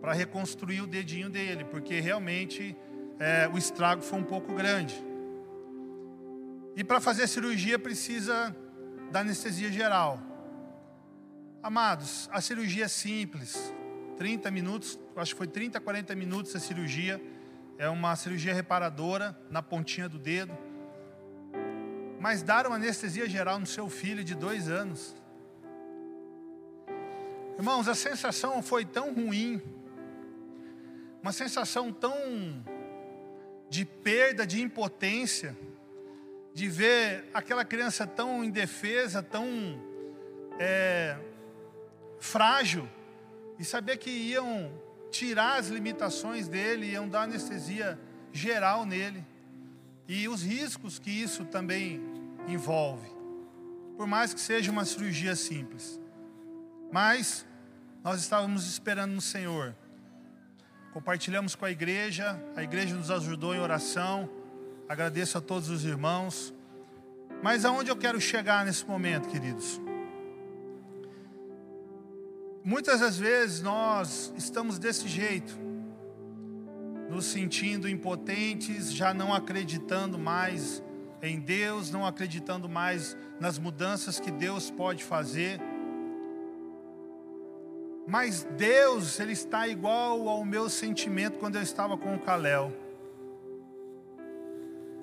para 0.00 0.12
reconstruir 0.12 0.80
o 0.80 0.88
dedinho 0.88 1.30
dele, 1.30 1.64
porque 1.64 2.00
realmente 2.00 2.76
é, 3.20 3.48
o 3.48 3.56
estrago 3.56 4.02
foi 4.02 4.18
um 4.18 4.24
pouco 4.24 4.52
grande. 4.54 4.94
E 6.74 6.82
para 6.82 7.00
fazer 7.00 7.22
a 7.22 7.28
cirurgia 7.28 7.78
precisa 7.78 8.56
da 9.12 9.20
anestesia 9.20 9.70
geral. 9.70 10.18
Amados, 11.62 12.28
a 12.32 12.40
cirurgia 12.40 12.86
é 12.86 12.88
simples, 12.88 13.72
30 14.22 14.52
minutos, 14.52 15.00
acho 15.16 15.34
que 15.34 15.38
foi 15.38 15.48
30, 15.48 15.80
40 15.80 16.14
minutos 16.14 16.54
a 16.54 16.60
cirurgia. 16.60 17.20
É 17.76 17.88
uma 17.88 18.14
cirurgia 18.14 18.54
reparadora 18.54 19.36
na 19.50 19.60
pontinha 19.60 20.08
do 20.08 20.16
dedo. 20.16 20.56
Mas 22.20 22.40
dar 22.40 22.64
uma 22.68 22.76
anestesia 22.76 23.28
geral 23.28 23.58
no 23.58 23.66
seu 23.66 23.88
filho 23.88 24.22
de 24.22 24.36
dois 24.36 24.68
anos. 24.68 25.12
Irmãos, 27.58 27.88
a 27.88 27.96
sensação 27.96 28.62
foi 28.62 28.84
tão 28.84 29.12
ruim, 29.12 29.60
uma 31.20 31.32
sensação 31.32 31.92
tão 31.92 32.14
de 33.68 33.84
perda, 33.84 34.46
de 34.46 34.62
impotência, 34.62 35.58
de 36.54 36.68
ver 36.68 37.28
aquela 37.34 37.64
criança 37.64 38.06
tão 38.06 38.44
indefesa, 38.44 39.20
tão 39.20 39.44
é, 40.60 41.18
frágil 42.20 42.88
e 43.58 43.64
saber 43.64 43.96
que 43.96 44.10
iam 44.10 44.70
tirar 45.10 45.58
as 45.58 45.68
limitações 45.68 46.48
dele, 46.48 46.90
iam 46.90 47.08
dar 47.08 47.22
anestesia 47.22 47.98
geral 48.32 48.84
nele. 48.86 49.24
E 50.08 50.28
os 50.28 50.42
riscos 50.42 50.98
que 50.98 51.10
isso 51.10 51.44
também 51.44 52.00
envolve. 52.48 53.08
Por 53.96 54.06
mais 54.06 54.34
que 54.34 54.40
seja 54.40 54.70
uma 54.70 54.84
cirurgia 54.84 55.36
simples. 55.36 56.00
Mas 56.90 57.46
nós 58.02 58.20
estávamos 58.20 58.66
esperando 58.66 59.12
no 59.12 59.20
Senhor. 59.20 59.74
Compartilhamos 60.92 61.54
com 61.54 61.64
a 61.64 61.70
igreja, 61.70 62.42
a 62.56 62.62
igreja 62.62 62.94
nos 62.94 63.10
ajudou 63.10 63.54
em 63.54 63.60
oração. 63.60 64.28
Agradeço 64.88 65.38
a 65.38 65.40
todos 65.40 65.70
os 65.70 65.84
irmãos. 65.84 66.52
Mas 67.42 67.64
aonde 67.64 67.90
eu 67.90 67.96
quero 67.96 68.20
chegar 68.20 68.64
nesse 68.64 68.84
momento, 68.84 69.28
queridos? 69.28 69.80
Muitas 72.64 73.00
das 73.00 73.18
vezes 73.18 73.60
nós 73.60 74.32
estamos 74.36 74.78
desse 74.78 75.08
jeito, 75.08 75.58
nos 77.10 77.24
sentindo 77.24 77.88
impotentes, 77.88 78.92
já 78.92 79.12
não 79.12 79.34
acreditando 79.34 80.16
mais 80.16 80.80
em 81.20 81.40
Deus, 81.40 81.90
não 81.90 82.06
acreditando 82.06 82.68
mais 82.68 83.16
nas 83.40 83.58
mudanças 83.58 84.20
que 84.20 84.30
Deus 84.30 84.70
pode 84.70 85.02
fazer. 85.02 85.60
Mas 88.06 88.44
Deus, 88.56 89.18
Ele 89.18 89.32
está 89.32 89.66
igual 89.66 90.28
ao 90.28 90.44
meu 90.44 90.70
sentimento 90.70 91.40
quando 91.40 91.56
eu 91.56 91.62
estava 91.62 91.98
com 91.98 92.14
o 92.14 92.20
Caléu. 92.20 92.72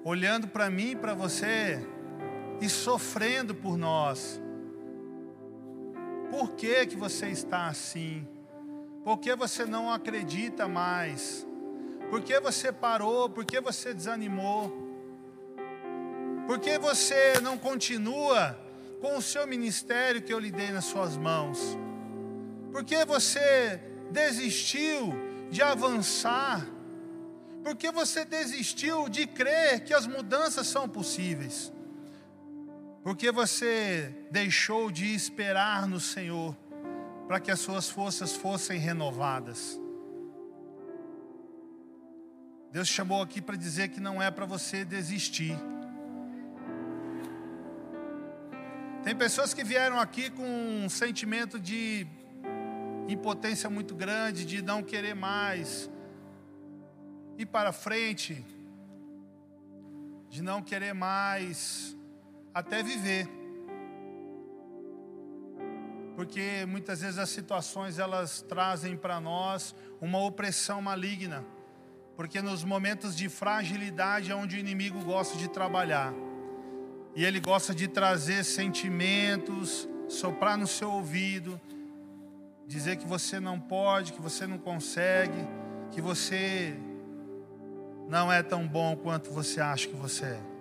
Olhando 0.05 0.47
para 0.47 0.69
mim 0.69 0.91
e 0.91 0.95
para 0.95 1.13
você 1.13 1.85
e 2.61 2.69
sofrendo 2.69 3.53
por 3.53 3.77
nós. 3.77 4.41
Por 6.29 6.51
que, 6.51 6.85
que 6.85 6.95
você 6.95 7.27
está 7.27 7.67
assim? 7.67 8.27
Por 9.03 9.17
que 9.17 9.35
você 9.35 9.65
não 9.65 9.91
acredita 9.91 10.67
mais? 10.67 11.47
Por 12.09 12.21
que 12.21 12.39
você 12.39 12.71
parou? 12.71 13.29
Por 13.29 13.45
que 13.45 13.59
você 13.59 13.93
desanimou? 13.93 14.89
Por 16.45 16.59
que 16.59 16.77
você 16.77 17.39
não 17.41 17.57
continua 17.57 18.57
com 19.01 19.17
o 19.17 19.21
seu 19.21 19.45
ministério 19.47 20.21
que 20.21 20.33
eu 20.33 20.39
lhe 20.39 20.51
dei 20.51 20.71
nas 20.71 20.85
suas 20.85 21.15
mãos? 21.15 21.77
Por 22.71 22.83
que 22.83 23.05
você 23.05 23.79
desistiu 24.11 25.13
de 25.49 25.61
avançar? 25.61 26.67
Por 27.63 27.75
que 27.75 27.91
você 27.91 28.25
desistiu 28.25 29.09
de 29.09 29.27
crer 29.27 29.83
que 29.83 29.93
as 29.93 30.07
mudanças 30.07 30.67
são 30.67 30.87
possíveis? 30.87 31.71
Porque 33.09 33.31
você 33.31 34.13
deixou 34.29 34.91
de 34.91 35.15
esperar 35.15 35.87
no 35.87 35.99
Senhor 35.99 36.55
para 37.27 37.39
que 37.39 37.49
as 37.49 37.59
suas 37.59 37.89
forças 37.89 38.35
fossem 38.35 38.77
renovadas. 38.79 39.81
Deus 42.71 42.87
chamou 42.87 43.23
aqui 43.23 43.41
para 43.41 43.55
dizer 43.55 43.87
que 43.87 43.99
não 43.99 44.21
é 44.21 44.29
para 44.29 44.45
você 44.45 44.85
desistir. 44.85 45.57
Tem 49.03 49.15
pessoas 49.15 49.55
que 49.55 49.63
vieram 49.63 49.99
aqui 49.99 50.29
com 50.29 50.45
um 50.85 50.87
sentimento 50.87 51.59
de 51.59 52.05
impotência 53.07 53.71
muito 53.71 53.95
grande, 53.95 54.45
de 54.45 54.61
não 54.61 54.83
querer 54.83 55.15
mais 55.15 55.89
ir 57.39 57.47
para 57.47 57.71
frente, 57.71 58.45
de 60.29 60.43
não 60.43 60.61
querer 60.61 60.93
mais 60.93 61.97
até 62.59 62.83
viver. 62.83 63.27
Porque 66.15 66.65
muitas 66.67 66.99
vezes 67.01 67.17
as 67.17 67.29
situações 67.29 67.97
elas 67.97 68.41
trazem 68.41 68.97
para 68.97 69.19
nós 69.21 69.73
uma 70.01 70.19
opressão 70.19 70.81
maligna. 70.81 71.45
Porque 72.17 72.41
nos 72.41 72.63
momentos 72.63 73.15
de 73.15 73.29
fragilidade 73.29 74.29
é 74.29 74.35
onde 74.35 74.57
o 74.57 74.59
inimigo 74.59 75.01
gosta 75.05 75.37
de 75.37 75.47
trabalhar. 75.47 76.13
E 77.15 77.23
ele 77.23 77.39
gosta 77.39 77.73
de 77.73 77.87
trazer 77.87 78.43
sentimentos, 78.43 79.87
soprar 80.09 80.57
no 80.57 80.67
seu 80.67 80.91
ouvido, 80.91 81.59
dizer 82.67 82.97
que 82.97 83.07
você 83.07 83.39
não 83.39 83.57
pode, 83.57 84.11
que 84.11 84.21
você 84.21 84.45
não 84.45 84.57
consegue, 84.57 85.47
que 85.91 86.01
você 86.01 86.77
não 88.09 88.31
é 88.31 88.43
tão 88.43 88.67
bom 88.67 88.97
quanto 88.97 89.31
você 89.31 89.61
acha 89.61 89.87
que 89.87 89.95
você 89.95 90.25
é. 90.25 90.58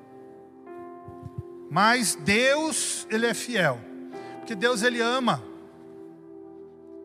Mas 1.70 2.14
Deus, 2.14 3.06
ele 3.10 3.26
é 3.26 3.34
fiel. 3.34 3.78
Porque 4.38 4.54
Deus 4.54 4.82
ele 4.82 5.00
ama. 5.00 5.42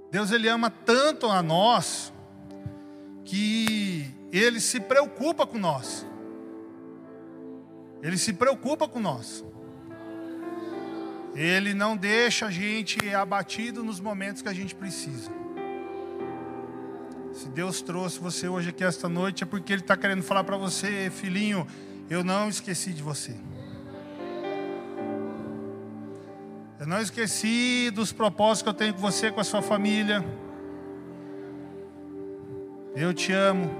Deus 0.09 0.31
ele 0.31 0.47
ama 0.47 0.69
tanto 0.69 1.27
a 1.27 1.41
nós 1.41 2.13
que 3.25 4.09
ele 4.31 4.59
se 4.59 4.79
preocupa 4.79 5.45
com 5.45 5.57
nós. 5.57 6.05
Ele 8.01 8.17
se 8.17 8.33
preocupa 8.33 8.87
com 8.87 8.99
nós. 8.99 9.43
Ele 11.35 11.73
não 11.73 11.97
deixa 11.97 12.45
a 12.47 12.51
gente 12.51 13.13
abatido 13.13 13.83
nos 13.83 13.99
momentos 13.99 14.41
que 14.41 14.49
a 14.49 14.53
gente 14.53 14.75
precisa. 14.75 15.31
Se 17.33 17.49
Deus 17.49 17.81
trouxe 17.81 18.19
você 18.19 18.47
hoje 18.47 18.69
aqui 18.69 18.83
esta 18.83 19.09
noite 19.09 19.43
é 19.43 19.45
porque 19.45 19.73
Ele 19.73 19.81
está 19.81 19.97
querendo 19.97 20.21
falar 20.21 20.43
para 20.43 20.55
você, 20.55 21.09
filhinho, 21.09 21.67
eu 22.09 22.23
não 22.23 22.49
esqueci 22.49 22.93
de 22.93 23.01
você. 23.01 23.35
Eu 26.83 26.87
não 26.87 26.99
esqueci 26.99 27.89
dos 27.91 28.11
propósitos 28.11 28.61
que 28.61 28.67
eu 28.67 28.73
tenho 28.73 28.93
com 28.93 28.99
você, 28.99 29.31
com 29.31 29.39
a 29.39 29.43
sua 29.45 29.61
família. 29.61 30.21
Eu 32.93 33.13
te 33.13 33.31
amo. 33.31 33.71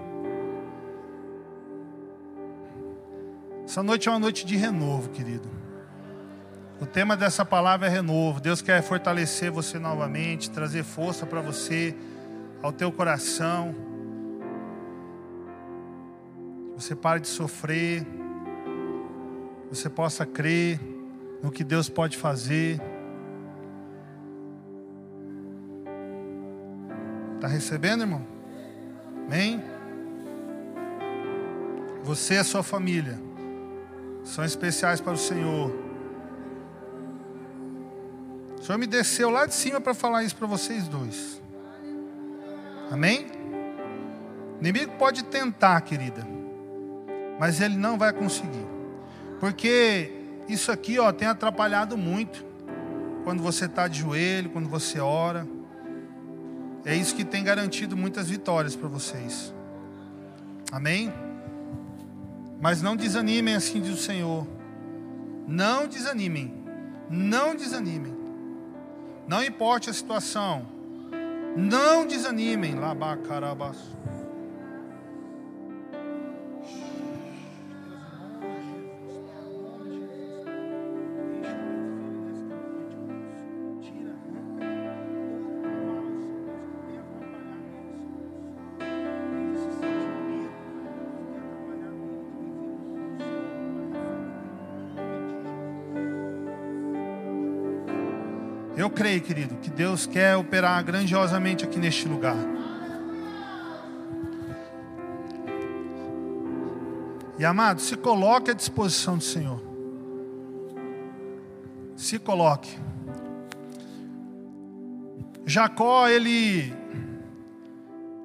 Essa 3.65 3.83
noite 3.83 4.07
é 4.07 4.11
uma 4.11 4.19
noite 4.19 4.45
de 4.45 4.55
renovo, 4.55 5.09
querido. 5.09 5.49
O 6.79 6.85
tema 6.85 7.17
dessa 7.17 7.43
palavra 7.43 7.87
é 7.87 7.89
renovo. 7.89 8.39
Deus 8.39 8.61
quer 8.61 8.81
fortalecer 8.81 9.51
você 9.51 9.77
novamente, 9.77 10.49
trazer 10.49 10.85
força 10.85 11.25
para 11.25 11.41
você, 11.41 11.93
ao 12.61 12.71
teu 12.71 12.89
coração. 12.89 13.75
Você 16.77 16.95
pare 16.95 17.19
de 17.19 17.27
sofrer. 17.27 18.07
Você 19.69 19.89
possa 19.89 20.25
crer 20.25 20.79
no 21.43 21.51
que 21.51 21.65
Deus 21.65 21.89
pode 21.89 22.15
fazer. 22.15 22.92
Está 27.43 27.53
recebendo, 27.53 28.03
irmão? 28.03 28.25
Amém? 29.27 29.61
Você 32.01 32.35
e 32.35 32.37
a 32.37 32.43
sua 32.45 32.63
família 32.63 33.19
são 34.23 34.45
especiais 34.45 35.01
para 35.01 35.11
o 35.11 35.17
Senhor. 35.17 35.69
O 38.57 38.63
Senhor 38.63 38.77
me 38.77 38.87
desceu 38.87 39.29
lá 39.29 39.45
de 39.45 39.53
cima 39.53 39.81
para 39.81 39.93
falar 39.93 40.23
isso 40.23 40.37
para 40.37 40.47
vocês 40.47 40.87
dois. 40.87 41.41
Amém? 42.89 43.27
O 44.55 44.61
inimigo 44.61 44.93
pode 44.97 45.25
tentar, 45.25 45.81
querida, 45.81 46.25
mas 47.37 47.59
ele 47.59 47.75
não 47.75 47.97
vai 47.97 48.13
conseguir. 48.13 48.65
Porque 49.41 50.13
isso 50.47 50.71
aqui 50.71 50.97
ó, 50.97 51.11
tem 51.11 51.27
atrapalhado 51.27 51.97
muito. 51.97 52.45
Quando 53.25 53.43
você 53.43 53.65
está 53.65 53.89
de 53.89 53.99
joelho, 53.99 54.49
quando 54.49 54.69
você 54.69 55.01
ora. 55.01 55.45
É 56.85 56.95
isso 56.95 57.15
que 57.15 57.23
tem 57.23 57.43
garantido 57.43 57.95
muitas 57.95 58.29
vitórias 58.29 58.75
para 58.75 58.89
vocês. 58.89 59.53
Amém? 60.71 61.13
Mas 62.59 62.81
não 62.81 62.95
desanimem, 62.95 63.55
assim 63.55 63.81
diz 63.81 63.93
o 63.93 64.01
Senhor. 64.01 64.47
Não 65.47 65.87
desanimem. 65.87 66.53
Não 67.09 67.55
desanimem. 67.55 68.15
Não 69.27 69.43
importe 69.43 69.89
a 69.89 69.93
situação. 69.93 70.65
Não 71.55 72.05
desanimem. 72.05 72.75
Labacarabaço. 72.75 73.97
Eu 98.83 98.89
creio, 98.89 99.21
querido, 99.21 99.55
que 99.61 99.69
Deus 99.69 100.05
quer 100.05 100.35
operar 100.35 100.83
grandiosamente 100.83 101.63
aqui 101.63 101.79
neste 101.79 102.05
lugar. 102.05 102.35
E 107.39 107.45
amado, 107.45 107.79
se 107.79 107.95
coloque 107.95 108.51
à 108.51 108.53
disposição 108.53 109.17
do 109.17 109.23
Senhor. 109.23 109.63
Se 111.95 112.19
coloque. 112.19 112.77
Jacó, 115.45 116.09
ele, 116.09 116.75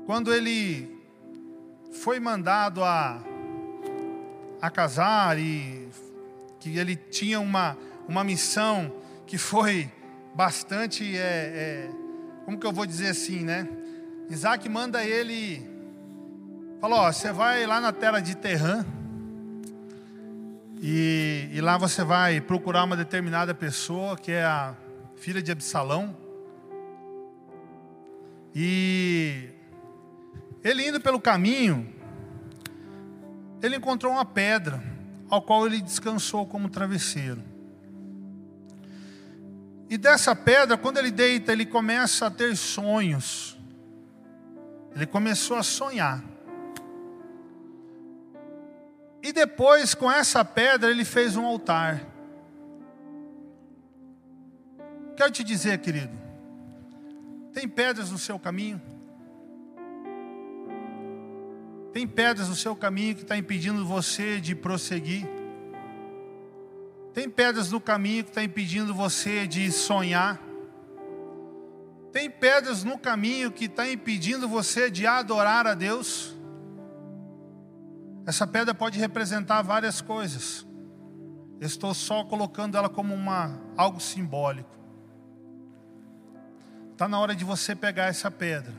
quando 0.06 0.34
ele 0.34 0.92
foi 1.92 2.18
mandado 2.18 2.82
a, 2.82 3.22
a 4.60 4.68
casar 4.70 5.38
e 5.38 5.88
que 6.58 6.76
ele 6.76 6.96
tinha 6.96 7.38
uma, 7.38 7.78
uma 8.08 8.24
missão 8.24 8.92
que 9.24 9.38
foi 9.38 9.96
bastante, 10.38 11.16
é, 11.16 11.20
é, 11.20 11.90
como 12.44 12.60
que 12.60 12.64
eu 12.64 12.70
vou 12.70 12.86
dizer 12.86 13.08
assim, 13.08 13.40
né? 13.40 13.68
Isaac 14.30 14.68
manda 14.68 15.02
ele, 15.02 15.68
falou: 16.80 17.12
você 17.12 17.32
vai 17.32 17.66
lá 17.66 17.80
na 17.80 17.92
terra 17.92 18.20
de 18.20 18.36
Terã, 18.36 18.86
E, 20.80 21.48
e 21.52 21.60
lá 21.60 21.76
você 21.76 22.04
vai 22.04 22.40
procurar 22.40 22.84
uma 22.84 22.96
determinada 22.96 23.52
pessoa, 23.52 24.16
que 24.16 24.30
é 24.30 24.44
a 24.44 24.76
filha 25.16 25.42
de 25.42 25.50
Absalão. 25.50 26.16
E 28.54 29.48
ele 30.62 30.88
indo 30.88 31.00
pelo 31.00 31.20
caminho, 31.20 31.92
ele 33.60 33.74
encontrou 33.74 34.12
uma 34.12 34.24
pedra, 34.24 34.80
ao 35.28 35.42
qual 35.42 35.66
ele 35.66 35.80
descansou 35.80 36.46
como 36.46 36.68
travesseiro. 36.68 37.57
E 39.90 39.96
dessa 39.96 40.36
pedra, 40.36 40.76
quando 40.76 40.98
ele 40.98 41.10
deita, 41.10 41.52
ele 41.52 41.64
começa 41.64 42.26
a 42.26 42.30
ter 42.30 42.54
sonhos. 42.56 43.58
Ele 44.94 45.06
começou 45.06 45.56
a 45.56 45.62
sonhar. 45.62 46.22
E 49.22 49.32
depois, 49.32 49.94
com 49.94 50.10
essa 50.10 50.44
pedra, 50.44 50.90
ele 50.90 51.04
fez 51.04 51.36
um 51.36 51.46
altar. 51.46 52.04
Quero 55.16 55.30
te 55.30 55.42
dizer, 55.42 55.78
querido, 55.78 56.16
tem 57.52 57.66
pedras 57.66 58.10
no 58.10 58.18
seu 58.18 58.38
caminho? 58.38 58.80
Tem 61.92 62.06
pedras 62.06 62.48
no 62.48 62.54
seu 62.54 62.76
caminho 62.76 63.16
que 63.16 63.22
está 63.22 63.36
impedindo 63.36 63.84
você 63.86 64.40
de 64.40 64.54
prosseguir? 64.54 65.37
Tem 67.18 67.28
pedras 67.28 67.72
no 67.72 67.80
caminho 67.80 68.22
que 68.22 68.30
está 68.30 68.44
impedindo 68.44 68.94
você 68.94 69.44
de 69.44 69.72
sonhar? 69.72 70.40
Tem 72.12 72.30
pedras 72.30 72.84
no 72.84 72.96
caminho 72.96 73.50
que 73.50 73.64
está 73.64 73.90
impedindo 73.90 74.48
você 74.48 74.88
de 74.88 75.04
adorar 75.04 75.66
a 75.66 75.74
Deus? 75.74 76.36
Essa 78.24 78.46
pedra 78.46 78.72
pode 78.72 79.00
representar 79.00 79.62
várias 79.62 80.00
coisas. 80.00 80.64
estou 81.60 81.92
só 81.92 82.22
colocando 82.22 82.78
ela 82.78 82.88
como 82.88 83.12
uma, 83.12 83.60
algo 83.76 83.98
simbólico. 83.98 84.78
Está 86.92 87.08
na 87.08 87.18
hora 87.18 87.34
de 87.34 87.44
você 87.44 87.74
pegar 87.74 88.04
essa 88.04 88.30
pedra, 88.30 88.74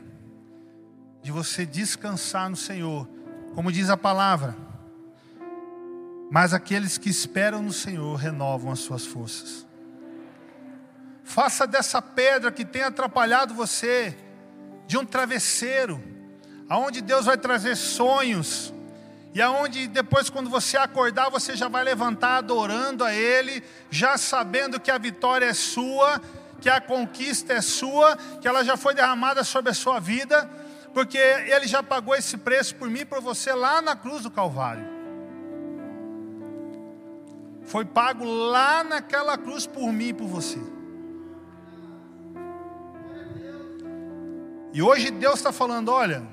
de 1.22 1.30
você 1.30 1.66
descansar 1.66 2.48
no 2.48 2.56
Senhor, 2.56 3.06
como 3.54 3.70
diz 3.70 3.90
a 3.90 3.98
palavra. 3.98 4.56
Mas 6.30 6.54
aqueles 6.54 6.96
que 6.96 7.10
esperam 7.10 7.60
no 7.60 7.72
Senhor 7.72 8.14
renovam 8.14 8.70
as 8.70 8.78
suas 8.78 9.04
forças. 9.04 9.66
Faça 11.24 11.66
dessa 11.66 12.00
pedra 12.00 12.52
que 12.52 12.64
tem 12.64 12.82
atrapalhado 12.82 13.52
você, 13.52 14.16
de 14.86 14.96
um 14.96 15.04
travesseiro, 15.04 16.02
aonde 16.68 17.00
Deus 17.00 17.26
vai 17.26 17.36
trazer 17.36 17.76
sonhos, 17.76 18.72
e 19.32 19.40
aonde 19.40 19.86
depois, 19.86 20.28
quando 20.28 20.50
você 20.50 20.76
acordar, 20.76 21.30
você 21.30 21.54
já 21.54 21.68
vai 21.68 21.84
levantar 21.84 22.38
adorando 22.38 23.04
a 23.04 23.14
Ele, 23.14 23.62
já 23.88 24.18
sabendo 24.18 24.80
que 24.80 24.90
a 24.90 24.98
vitória 24.98 25.46
é 25.46 25.54
sua, 25.54 26.20
que 26.60 26.68
a 26.68 26.80
conquista 26.80 27.52
é 27.52 27.60
sua, 27.60 28.16
que 28.40 28.48
ela 28.48 28.64
já 28.64 28.76
foi 28.76 28.92
derramada 28.92 29.44
sobre 29.44 29.70
a 29.70 29.74
sua 29.74 30.00
vida, 30.00 30.50
porque 30.92 31.18
Ele 31.18 31.68
já 31.68 31.80
pagou 31.80 32.14
esse 32.14 32.36
preço 32.36 32.74
por 32.74 32.90
mim 32.90 33.00
e 33.00 33.04
por 33.04 33.20
você 33.20 33.52
lá 33.52 33.80
na 33.80 33.94
cruz 33.94 34.24
do 34.24 34.30
Calvário. 34.30 34.89
Foi 37.70 37.84
pago 37.84 38.24
lá 38.24 38.82
naquela 38.82 39.38
cruz 39.38 39.64
por 39.64 39.92
mim 39.92 40.08
e 40.08 40.12
por 40.12 40.26
você. 40.26 40.58
E 44.72 44.82
hoje 44.82 45.12
Deus 45.12 45.36
está 45.36 45.52
falando: 45.52 45.88
olha, 45.92 46.26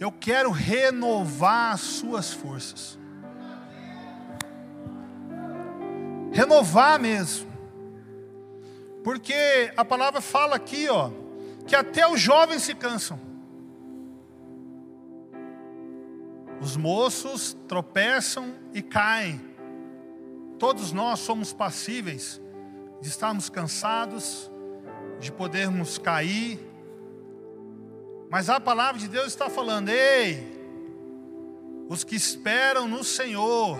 eu 0.00 0.10
quero 0.10 0.50
renovar 0.50 1.74
as 1.74 1.80
suas 1.82 2.32
forças. 2.32 2.98
Renovar 6.32 6.98
mesmo. 6.98 7.48
Porque 9.04 9.72
a 9.76 9.84
palavra 9.84 10.20
fala 10.20 10.56
aqui, 10.56 10.88
ó, 10.88 11.12
que 11.68 11.76
até 11.76 12.04
os 12.08 12.20
jovens 12.20 12.64
se 12.64 12.74
cansam. 12.74 13.16
Os 16.60 16.76
moços 16.76 17.56
tropeçam 17.68 18.52
e 18.74 18.82
caem. 18.82 19.51
Todos 20.62 20.92
nós 20.92 21.18
somos 21.18 21.52
passíveis 21.52 22.40
de 23.00 23.08
estarmos 23.08 23.48
cansados, 23.50 24.48
de 25.18 25.32
podermos 25.32 25.98
cair, 25.98 26.56
mas 28.30 28.48
a 28.48 28.60
palavra 28.60 29.00
de 29.00 29.08
Deus 29.08 29.26
está 29.26 29.50
falando: 29.50 29.88
ei, 29.88 30.56
os 31.88 32.04
que 32.04 32.14
esperam 32.14 32.86
no 32.86 33.02
Senhor 33.02 33.76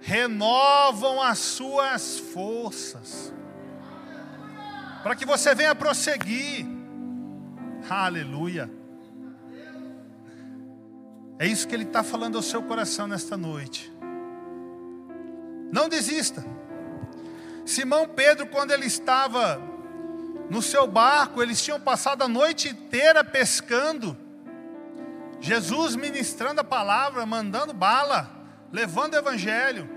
renovam 0.00 1.22
as 1.22 1.38
suas 1.38 2.18
forças, 2.18 3.32
para 5.04 5.14
que 5.14 5.24
você 5.24 5.54
venha 5.54 5.72
prosseguir. 5.72 6.66
Aleluia. 7.88 8.68
É 11.38 11.46
isso 11.46 11.68
que 11.68 11.76
Ele 11.76 11.84
está 11.84 12.02
falando 12.02 12.34
ao 12.34 12.42
seu 12.42 12.60
coração 12.60 13.06
nesta 13.06 13.36
noite. 13.36 13.99
Não 15.72 15.88
desista. 15.88 16.44
Simão 17.64 18.08
Pedro, 18.08 18.46
quando 18.46 18.72
ele 18.72 18.86
estava 18.86 19.60
no 20.50 20.60
seu 20.60 20.86
barco, 20.86 21.42
eles 21.42 21.62
tinham 21.62 21.80
passado 21.80 22.22
a 22.22 22.28
noite 22.28 22.68
inteira 22.68 23.22
pescando. 23.22 24.16
Jesus 25.40 25.94
ministrando 25.94 26.60
a 26.60 26.64
palavra, 26.64 27.24
mandando 27.24 27.72
bala, 27.72 28.30
levando 28.72 29.14
o 29.14 29.18
evangelho. 29.18 29.88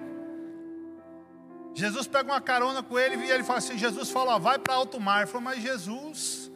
Jesus 1.74 2.06
pega 2.06 2.32
uma 2.32 2.40
carona 2.40 2.84
com 2.84 2.98
ele 3.00 3.16
e 3.16 3.32
ele 3.32 3.44
fala 3.44 3.58
assim: 3.58 3.78
Jesus 3.78 4.12
fala, 4.12 4.36
ó, 4.36 4.40
vai 4.40 4.60
para 4.60 4.76
alto 4.76 5.00
mar. 5.00 5.22
Ele 5.22 5.28
falou, 5.28 5.42
mas 5.42 5.62
Jesus, 5.62 6.52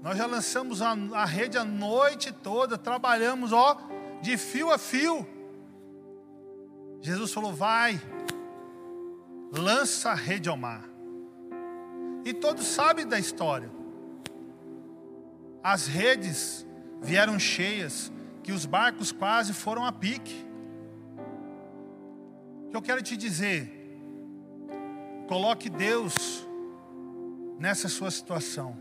nós 0.00 0.16
já 0.16 0.26
lançamos 0.26 0.80
a, 0.80 0.92
a 1.14 1.24
rede 1.24 1.58
a 1.58 1.64
noite 1.64 2.32
toda, 2.32 2.78
trabalhamos, 2.78 3.52
ó, 3.52 3.76
de 4.20 4.36
fio 4.36 4.70
a 4.70 4.78
fio. 4.78 5.26
Jesus 7.00 7.32
falou, 7.32 7.52
vai, 7.52 8.00
lança 9.52 10.10
a 10.10 10.14
rede 10.14 10.48
ao 10.48 10.56
mar. 10.56 10.88
E 12.24 12.32
todos 12.32 12.66
sabem 12.66 13.06
da 13.06 13.18
história. 13.18 13.70
As 15.62 15.86
redes 15.86 16.66
vieram 17.00 17.38
cheias, 17.38 18.10
que 18.42 18.50
os 18.50 18.64
barcos 18.64 19.12
quase 19.12 19.52
foram 19.52 19.84
a 19.84 19.92
pique. 19.92 20.46
O 22.66 22.70
que 22.70 22.76
eu 22.76 22.82
quero 22.82 23.02
te 23.02 23.16
dizer, 23.16 23.70
coloque 25.28 25.68
Deus 25.68 26.46
nessa 27.58 27.88
sua 27.88 28.10
situação. 28.10 28.76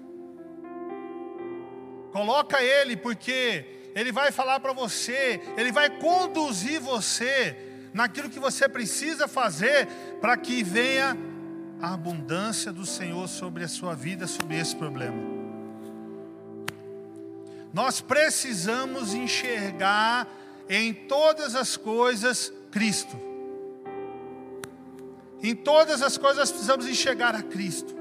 Coloca 2.12 2.64
Ele, 2.64 2.96
porque 2.96 3.92
Ele 3.94 4.12
vai 4.12 4.32
falar 4.32 4.60
para 4.60 4.74
você, 4.74 5.42
Ele 5.58 5.72
vai 5.72 5.90
conduzir 5.90 6.80
você 6.80 7.71
naquilo 7.94 8.30
que 8.30 8.40
você 8.40 8.68
precisa 8.70 9.28
fazer 9.28 9.88
para 10.20 10.38
que 10.38 10.64
venha 10.64 11.18
a 11.82 11.94
abundância 11.94 12.72
do 12.72 12.86
Senhor 12.86 13.28
sobre 13.28 13.64
a 13.64 13.68
sua 13.68 13.96
vida, 13.96 14.28
sobre 14.28 14.60
esse 14.60 14.76
problema. 14.76 15.18
Nós 17.74 18.02
precisamos 18.02 19.14
enxergar 19.14 20.28
em 20.70 20.94
todas 20.94 21.56
as 21.56 21.76
coisas 21.76 22.54
Cristo. 22.70 23.20
Em 25.42 25.56
todas 25.56 26.02
as 26.02 26.18
coisas 26.18 26.52
precisamos 26.52 26.88
enxergar 26.88 27.36
a 27.36 27.42
Cristo. 27.42 27.96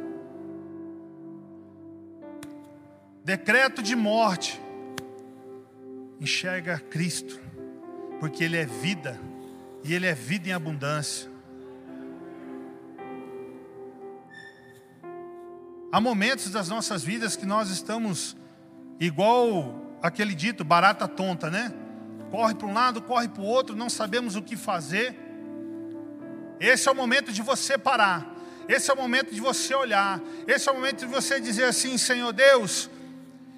Decreto 3.24 3.82
de 3.82 3.96
morte. 3.96 4.60
Enxerga 6.20 6.78
Cristo, 6.78 7.40
porque 8.18 8.44
Ele 8.44 8.58
é 8.58 8.66
vida, 8.66 9.18
e 9.82 9.94
Ele 9.94 10.06
é 10.06 10.14
vida 10.14 10.48
em 10.48 10.52
abundância. 10.52 11.30
Há 15.92 16.00
momentos 16.00 16.50
das 16.50 16.68
nossas 16.68 17.02
vidas 17.02 17.34
que 17.34 17.44
nós 17.44 17.68
estamos 17.70 18.36
igual 19.00 19.98
aquele 20.00 20.34
dito, 20.34 20.62
barata 20.62 21.08
tonta, 21.08 21.50
né? 21.50 21.72
Corre 22.30 22.54
para 22.54 22.66
um 22.66 22.72
lado, 22.72 23.02
corre 23.02 23.28
para 23.28 23.42
o 23.42 23.46
outro, 23.46 23.74
não 23.74 23.90
sabemos 23.90 24.36
o 24.36 24.42
que 24.42 24.56
fazer. 24.56 25.16
Esse 26.60 26.88
é 26.88 26.92
o 26.92 26.94
momento 26.94 27.32
de 27.32 27.42
você 27.42 27.76
parar. 27.76 28.36
Esse 28.68 28.90
é 28.90 28.94
o 28.94 28.96
momento 28.96 29.34
de 29.34 29.40
você 29.40 29.74
olhar. 29.74 30.20
Esse 30.46 30.68
é 30.68 30.72
o 30.72 30.74
momento 30.76 31.00
de 31.00 31.06
você 31.06 31.40
dizer 31.40 31.64
assim: 31.64 31.98
Senhor 31.98 32.32
Deus, 32.32 32.88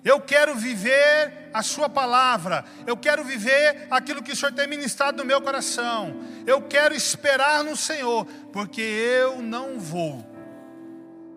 eu 0.05 0.21
quero 0.21 0.55
viver 0.55 1.51
a 1.55 1.63
Sua 1.63 1.89
palavra. 1.89 2.65
Eu 2.87 2.97
quero 2.97 3.23
viver 3.23 3.87
aquilo 3.91 4.23
que 4.23 4.33
o 4.33 4.37
Senhor 4.37 4.53
tem 4.53 4.67
ministrado 4.67 5.19
no 5.19 5.25
meu 5.25 5.41
coração. 5.41 6.17
Eu 6.47 6.63
quero 6.63 6.95
esperar 6.95 7.63
no 7.63 7.77
Senhor, 7.77 8.27
porque 8.53 8.81
eu 8.81 9.41
não 9.41 9.79
vou 9.79 10.27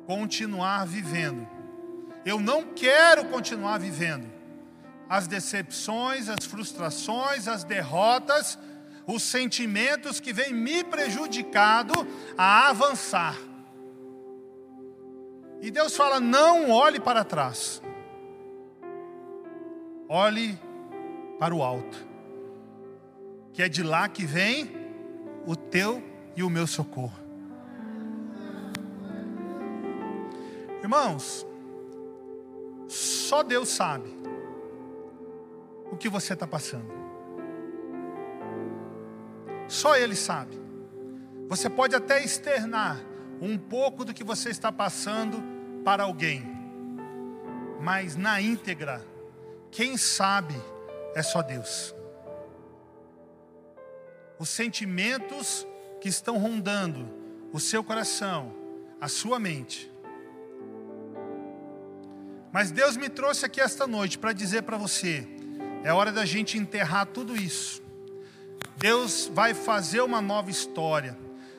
continuar 0.08 0.86
vivendo. 0.86 1.48
Eu 2.26 2.40
não 2.40 2.64
quero 2.64 3.26
continuar 3.26 3.78
vivendo 3.78 4.34
as 5.08 5.28
decepções, 5.28 6.30
as 6.30 6.46
frustrações, 6.46 7.48
as 7.48 7.64
derrotas, 7.64 8.58
os 9.06 9.22
sentimentos 9.22 10.20
que 10.20 10.34
vêm 10.34 10.52
me 10.54 10.84
prejudicado 10.84 11.94
a 12.38 12.70
avançar. 12.70 13.36
E 15.62 15.70
Deus 15.70 15.96
fala: 15.96 16.20
não 16.20 16.72
olhe 16.72 17.00
para 17.00 17.24
trás, 17.24 17.82
olhe 20.08 20.60
para 21.40 21.54
o 21.54 21.64
alto, 21.64 21.98
que 23.54 23.62
é 23.62 23.70
de 23.70 23.84
lá 23.84 24.08
que 24.08 24.26
vem 24.26 24.72
o 25.46 25.56
teu 25.56 26.04
e 26.36 26.44
o 26.44 26.50
meu 26.50 26.68
socorro. 26.68 27.20
Irmãos, 30.82 31.46
só 32.88 33.42
Deus 33.42 33.70
sabe 33.70 34.14
o 35.92 35.98
que 35.98 36.10
você 36.10 36.34
está 36.34 36.46
passando. 36.46 36.94
Só 39.68 39.98
Ele 39.98 40.16
sabe. 40.16 40.60
Você 41.48 41.70
pode 41.70 41.96
até 41.96 42.24
externar 42.24 43.00
um 43.42 43.58
pouco 43.58 44.06
do 44.06 44.14
que 44.14 44.24
você 44.24 44.50
está 44.50 44.72
passando 44.72 45.44
para 45.84 46.04
alguém, 46.04 46.44
mas 47.82 48.16
na 48.16 48.42
íntegra, 48.42 49.06
quem 49.76 49.98
sabe 49.98 50.56
é 51.14 51.22
só 51.22 51.42
Deus. 51.42 51.94
Os 54.40 54.48
sentimentos 54.50 55.68
que 56.00 56.08
estão 56.08 56.38
rondando 56.38 57.06
o 57.52 57.60
seu 57.60 57.84
coração, 57.84 58.54
a 59.02 59.10
sua 59.10 59.38
mente. 59.38 59.92
Mas 62.54 62.72
Deus 62.72 62.96
me 62.96 63.10
trouxe 63.10 63.46
aqui 63.46 63.60
esta 63.60 63.86
noite 63.86 64.18
para 64.18 64.32
dizer 64.32 64.64
para 64.64 64.78
você: 64.78 65.28
é 65.84 65.92
hora 65.92 66.12
da 66.12 66.26
gente 66.26 66.58
enterrar 66.58 67.08
tudo 67.08 67.36
isso. 67.36 67.84
Deus 68.78 69.30
vai 69.34 69.54
fazer 69.54 70.00
uma 70.00 70.22
nova 70.22 70.50
história. 70.50 71.18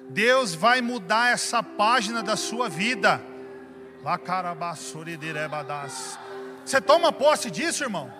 Deus 0.08 0.54
vai 0.54 0.80
mudar 0.80 1.32
essa 1.32 1.62
página 1.62 2.22
da 2.22 2.34
sua 2.36 2.66
vida. 2.66 3.20
Você 6.66 6.80
toma 6.80 7.12
posse 7.12 7.48
disso, 7.48 7.84
irmão? 7.84 8.12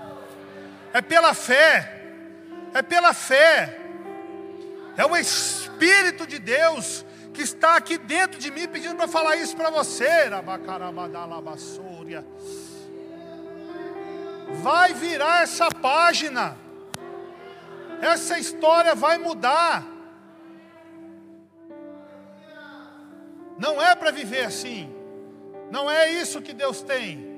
É 0.92 1.02
pela 1.02 1.34
fé. 1.34 2.12
É 2.72 2.80
pela 2.80 3.12
fé. 3.12 3.76
É 4.96 5.04
o 5.04 5.16
Espírito 5.16 6.24
de 6.26 6.38
Deus 6.38 7.04
que 7.34 7.42
está 7.42 7.76
aqui 7.76 7.98
dentro 7.98 8.38
de 8.38 8.50
mim 8.52 8.68
pedindo 8.68 8.94
para 8.94 9.08
falar 9.08 9.34
isso 9.34 9.56
para 9.56 9.68
você. 9.68 10.30
Vai 14.62 14.94
virar 14.94 15.42
essa 15.42 15.68
página. 15.68 16.56
Essa 18.00 18.38
história 18.38 18.94
vai 18.94 19.18
mudar. 19.18 19.84
Não 23.58 23.82
é 23.82 23.96
para 23.96 24.12
viver 24.12 24.44
assim. 24.44 24.94
Não 25.68 25.90
é 25.90 26.10
isso 26.12 26.40
que 26.40 26.52
Deus 26.52 26.80
tem. 26.80 27.35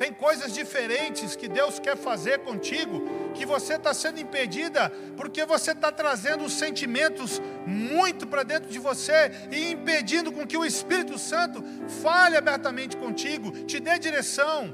Tem 0.00 0.14
coisas 0.14 0.54
diferentes 0.54 1.36
que 1.36 1.46
Deus 1.46 1.78
quer 1.78 1.94
fazer 1.94 2.38
contigo, 2.38 3.02
que 3.34 3.44
você 3.44 3.74
está 3.74 3.92
sendo 3.92 4.18
impedida, 4.18 4.88
porque 5.14 5.44
você 5.44 5.72
está 5.72 5.92
trazendo 5.92 6.42
os 6.42 6.54
sentimentos 6.54 7.38
muito 7.66 8.26
para 8.26 8.42
dentro 8.42 8.70
de 8.70 8.78
você 8.78 9.30
e 9.52 9.72
impedindo 9.72 10.32
com 10.32 10.46
que 10.46 10.56
o 10.56 10.64
Espírito 10.64 11.18
Santo 11.18 11.62
fale 12.02 12.34
abertamente 12.34 12.96
contigo, 12.96 13.50
te 13.66 13.78
dê 13.78 13.98
direção, 13.98 14.72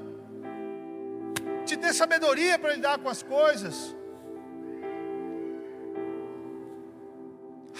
te 1.64 1.74
dê 1.74 1.92
sabedoria 1.92 2.56
para 2.56 2.74
lidar 2.74 2.96
com 3.00 3.08
as 3.08 3.20
coisas. 3.20 3.96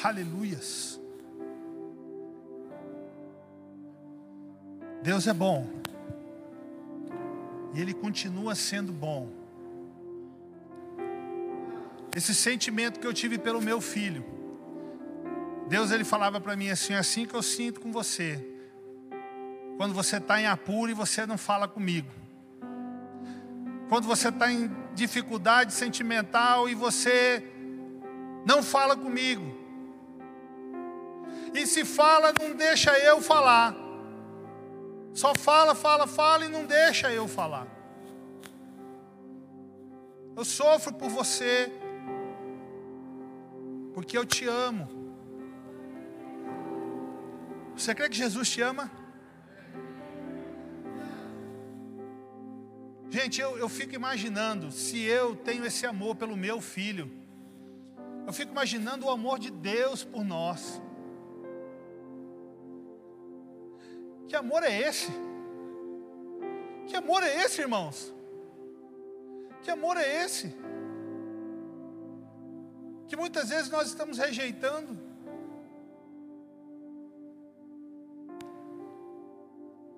Aleluias. 0.03 1.01
Deus 5.01 5.29
é 5.29 5.33
bom. 5.33 5.86
E 7.77 7.81
Ele 7.81 7.93
continua 7.93 8.55
sendo 8.55 8.91
bom. 8.91 9.31
Esse 12.17 12.35
sentimento 12.35 12.99
que 12.99 13.07
eu 13.07 13.13
tive 13.13 13.37
pelo 13.37 13.61
meu 13.61 13.79
filho. 13.79 14.25
Deus 15.69 15.91
ele 15.91 16.05
falava 16.05 16.41
para 16.41 16.57
mim 16.57 16.71
assim, 16.71 16.95
é 16.95 16.99
assim 16.99 17.27
que 17.27 17.35
eu 17.35 17.43
sinto 17.43 17.79
com 17.79 17.93
você. 17.93 18.43
Quando 19.77 19.93
você 19.93 20.17
está 20.17 20.41
em 20.41 20.47
apuro 20.47 20.91
e 20.91 20.95
você 20.95 21.27
não 21.27 21.37
fala 21.37 21.69
comigo. 21.69 22.09
Quando 23.91 24.07
você 24.07 24.31
está 24.31 24.51
em 24.51 24.71
dificuldade 24.95 25.75
sentimental 25.75 26.71
e 26.71 26.75
você 26.75 27.45
não 28.47 28.63
fala 28.63 28.97
comigo. 28.97 29.55
E 31.53 31.67
se 31.67 31.85
fala, 31.85 32.33
não 32.41 32.55
deixa 32.57 32.99
eu 32.99 33.21
falar. 33.21 33.77
Só 35.17 35.35
fala, 35.35 35.75
fala, 35.75 36.07
fala 36.07 36.45
e 36.45 36.49
não 36.49 36.67
deixa 36.67 37.11
eu 37.11 37.27
falar. 37.27 37.67
Eu 40.37 40.45
sofro 40.45 40.93
por 40.93 41.09
você, 41.09 41.73
porque 43.95 44.19
eu 44.19 44.27
te 44.27 44.47
amo. 44.47 44.87
Você 47.75 47.95
crê 47.95 48.11
que 48.11 48.17
Jesus 48.17 48.51
te 48.51 48.61
ama? 48.61 48.91
Gente, 53.09 53.41
eu, 53.41 53.57
eu 53.57 53.71
fico 53.71 53.95
imaginando 53.95 54.71
se 54.71 55.03
eu 55.03 55.35
tenho 55.35 55.65
esse 55.65 55.87
amor 55.87 56.17
pelo 56.17 56.37
meu 56.37 56.61
filho. 56.61 57.11
Eu 58.27 58.35
fico 58.35 58.53
imaginando 58.53 59.07
o 59.07 59.11
amor 59.11 59.39
de 59.39 59.51
Deus 59.51 60.05
por 60.05 60.23
nós. 60.23 60.83
Que 64.29 64.35
amor 64.37 64.63
é 64.65 64.81
esse? 64.81 65.11
Que 66.87 66.97
amor 66.97 67.23
é 67.23 67.45
esse, 67.45 67.61
irmãos? 67.61 68.13
Que 69.63 69.71
amor 69.71 69.97
é 69.97 70.25
esse? 70.25 70.55
Que 73.09 73.17
muitas 73.17 73.49
vezes 73.51 73.71
nós 73.71 73.89
estamos 73.89 74.19
rejeitando. 74.19 74.99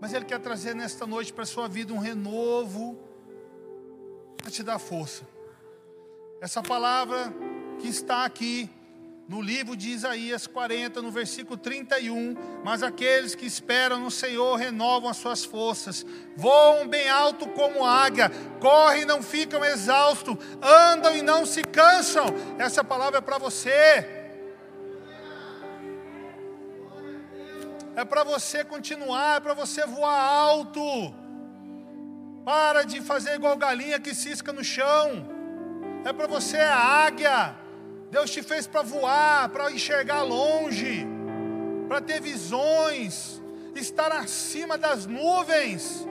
Mas 0.01 0.13
Ele 0.13 0.25
quer 0.25 0.39
trazer 0.39 0.75
nesta 0.75 1.07
noite 1.07 1.33
para 1.33 1.43
a 1.43 1.47
sua 1.47 1.69
vida 1.69 1.93
um 1.93 1.99
renovo, 1.99 2.99
para 4.37 4.51
te 4.51 4.63
dar 4.63 4.79
força. 4.79 5.27
Essa 6.41 6.63
palavra 6.63 7.33
que 7.81 7.89
está 7.89 8.25
aqui, 8.25 8.71
no 9.29 9.43
livro 9.43 9.77
de 9.77 9.91
Isaías 9.91 10.47
40, 10.47 11.03
no 11.03 11.11
versículo 11.11 11.59
31, 11.59 12.35
mas 12.65 12.83
aqueles 12.83 13.35
que 13.35 13.45
esperam 13.45 14.01
no 14.01 14.11
Senhor 14.11 14.57
renovam 14.57 15.11
as 15.11 15.19
suas 15.19 15.45
forças, 15.45 16.05
voam 16.35 16.89
bem 16.89 17.11
alto 17.11 17.47
como 17.49 17.85
águia, 17.85 18.31
correm 18.59 19.03
e 19.03 19.05
não 19.05 19.23
ficam 19.23 19.63
exaustos, 19.63 20.35
andam 20.63 21.15
e 21.15 21.21
não 21.21 21.45
se 21.45 21.63
cansam. 21.63 22.25
Essa 22.59 22.83
palavra 22.83 23.19
é 23.19 23.21
para 23.21 23.37
você. 23.37 24.17
É 27.95 28.05
para 28.07 28.25
você 28.25 28.65
continuar, 28.65 29.37
é 29.37 29.41
para 29.41 29.53
você 29.53 29.85
voar 29.85 30.19
alto. 30.19 30.81
Para 32.47 32.83
de 32.83 33.03
fazer 33.03 33.35
igual 33.35 33.59
galinha 33.59 34.01
que 34.01 34.15
cisca 34.15 34.55
no 34.55 34.65
chão. 34.65 35.29
É 36.03 36.15
para 36.15 36.27
você 36.27 36.57
a 36.57 36.79
águia 36.79 37.68
Deus 38.11 38.31
te 38.31 38.43
fez 38.43 38.67
para 38.67 38.83
voar, 38.83 39.49
para 39.51 39.71
enxergar 39.71 40.23
longe, 40.23 41.07
para 41.89 42.01
ter 42.01 42.21
visões, 42.21 43.43
estar 43.75 44.11
acima 44.13 44.79
das 44.79 45.07
nuvens. 45.07 46.07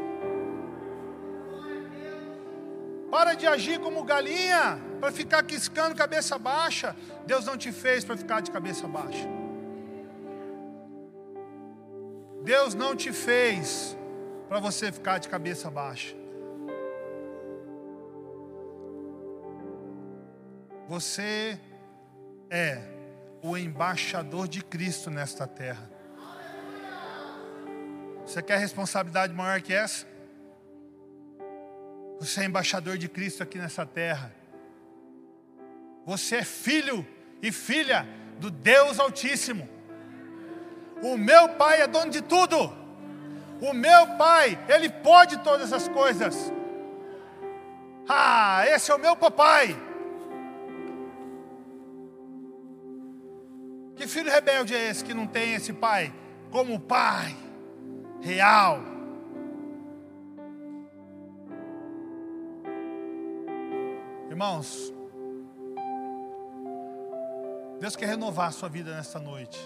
Para 3.09 3.33
de 3.33 3.47
agir 3.47 3.79
como 3.79 4.03
galinha, 4.03 4.79
para 4.99 5.11
ficar 5.11 5.41
quiscando 5.43 5.95
cabeça 5.95 6.37
baixa. 6.37 6.95
Deus 7.25 7.45
não 7.45 7.57
te 7.57 7.71
fez 7.71 8.03
para 8.03 8.17
ficar 8.17 8.41
de 8.41 8.51
cabeça 8.51 8.87
baixa. 8.87 9.27
Deus 12.43 12.73
não 12.73 12.95
te 12.95 13.11
fez 13.11 13.97
para 14.47 14.59
você 14.59 14.91
ficar 14.91 15.17
de 15.17 15.27
cabeça 15.27 15.69
baixa. 15.69 16.15
Você 20.87 21.59
é 22.49 22.81
o 23.41 23.57
embaixador 23.57 24.47
de 24.47 24.63
Cristo 24.63 25.09
nesta 25.09 25.47
terra. 25.47 25.89
Você 28.25 28.41
quer 28.41 28.57
responsabilidade 28.57 29.33
maior 29.33 29.61
que 29.61 29.73
essa? 29.73 30.05
Você 32.19 32.41
é 32.41 32.45
embaixador 32.45 32.97
de 32.97 33.07
Cristo 33.07 33.43
aqui 33.43 33.57
nessa 33.57 33.85
terra. 33.85 34.33
Você 36.05 36.37
é 36.37 36.43
filho 36.43 37.05
e 37.41 37.51
filha 37.51 38.07
do 38.39 38.49
Deus 38.49 38.99
Altíssimo. 38.99 39.69
O 41.01 41.15
meu 41.15 41.49
Pai 41.49 41.81
é 41.81 41.87
dono 41.87 42.11
de 42.11 42.21
tudo. 42.21 42.75
O 43.61 43.73
meu 43.73 44.17
Pai, 44.17 44.57
Ele 44.67 44.89
pode 44.89 45.37
todas 45.37 45.71
as 45.71 45.87
coisas. 45.87 46.51
Ah, 48.09 48.63
esse 48.67 48.91
é 48.91 48.95
o 48.95 48.99
meu 48.99 49.15
papai. 49.15 49.86
Filho 54.07 54.31
rebelde 54.31 54.73
é 54.73 54.89
esse 54.89 55.03
que 55.03 55.13
não 55.13 55.27
tem 55.27 55.53
esse 55.53 55.73
pai 55.73 56.13
como 56.49 56.79
pai 56.79 57.35
real? 58.21 58.79
Irmãos, 64.29 64.93
Deus 67.79 67.95
quer 67.95 68.07
renovar 68.07 68.47
a 68.47 68.51
sua 68.51 68.69
vida 68.69 68.95
nesta 68.95 69.19
noite. 69.19 69.59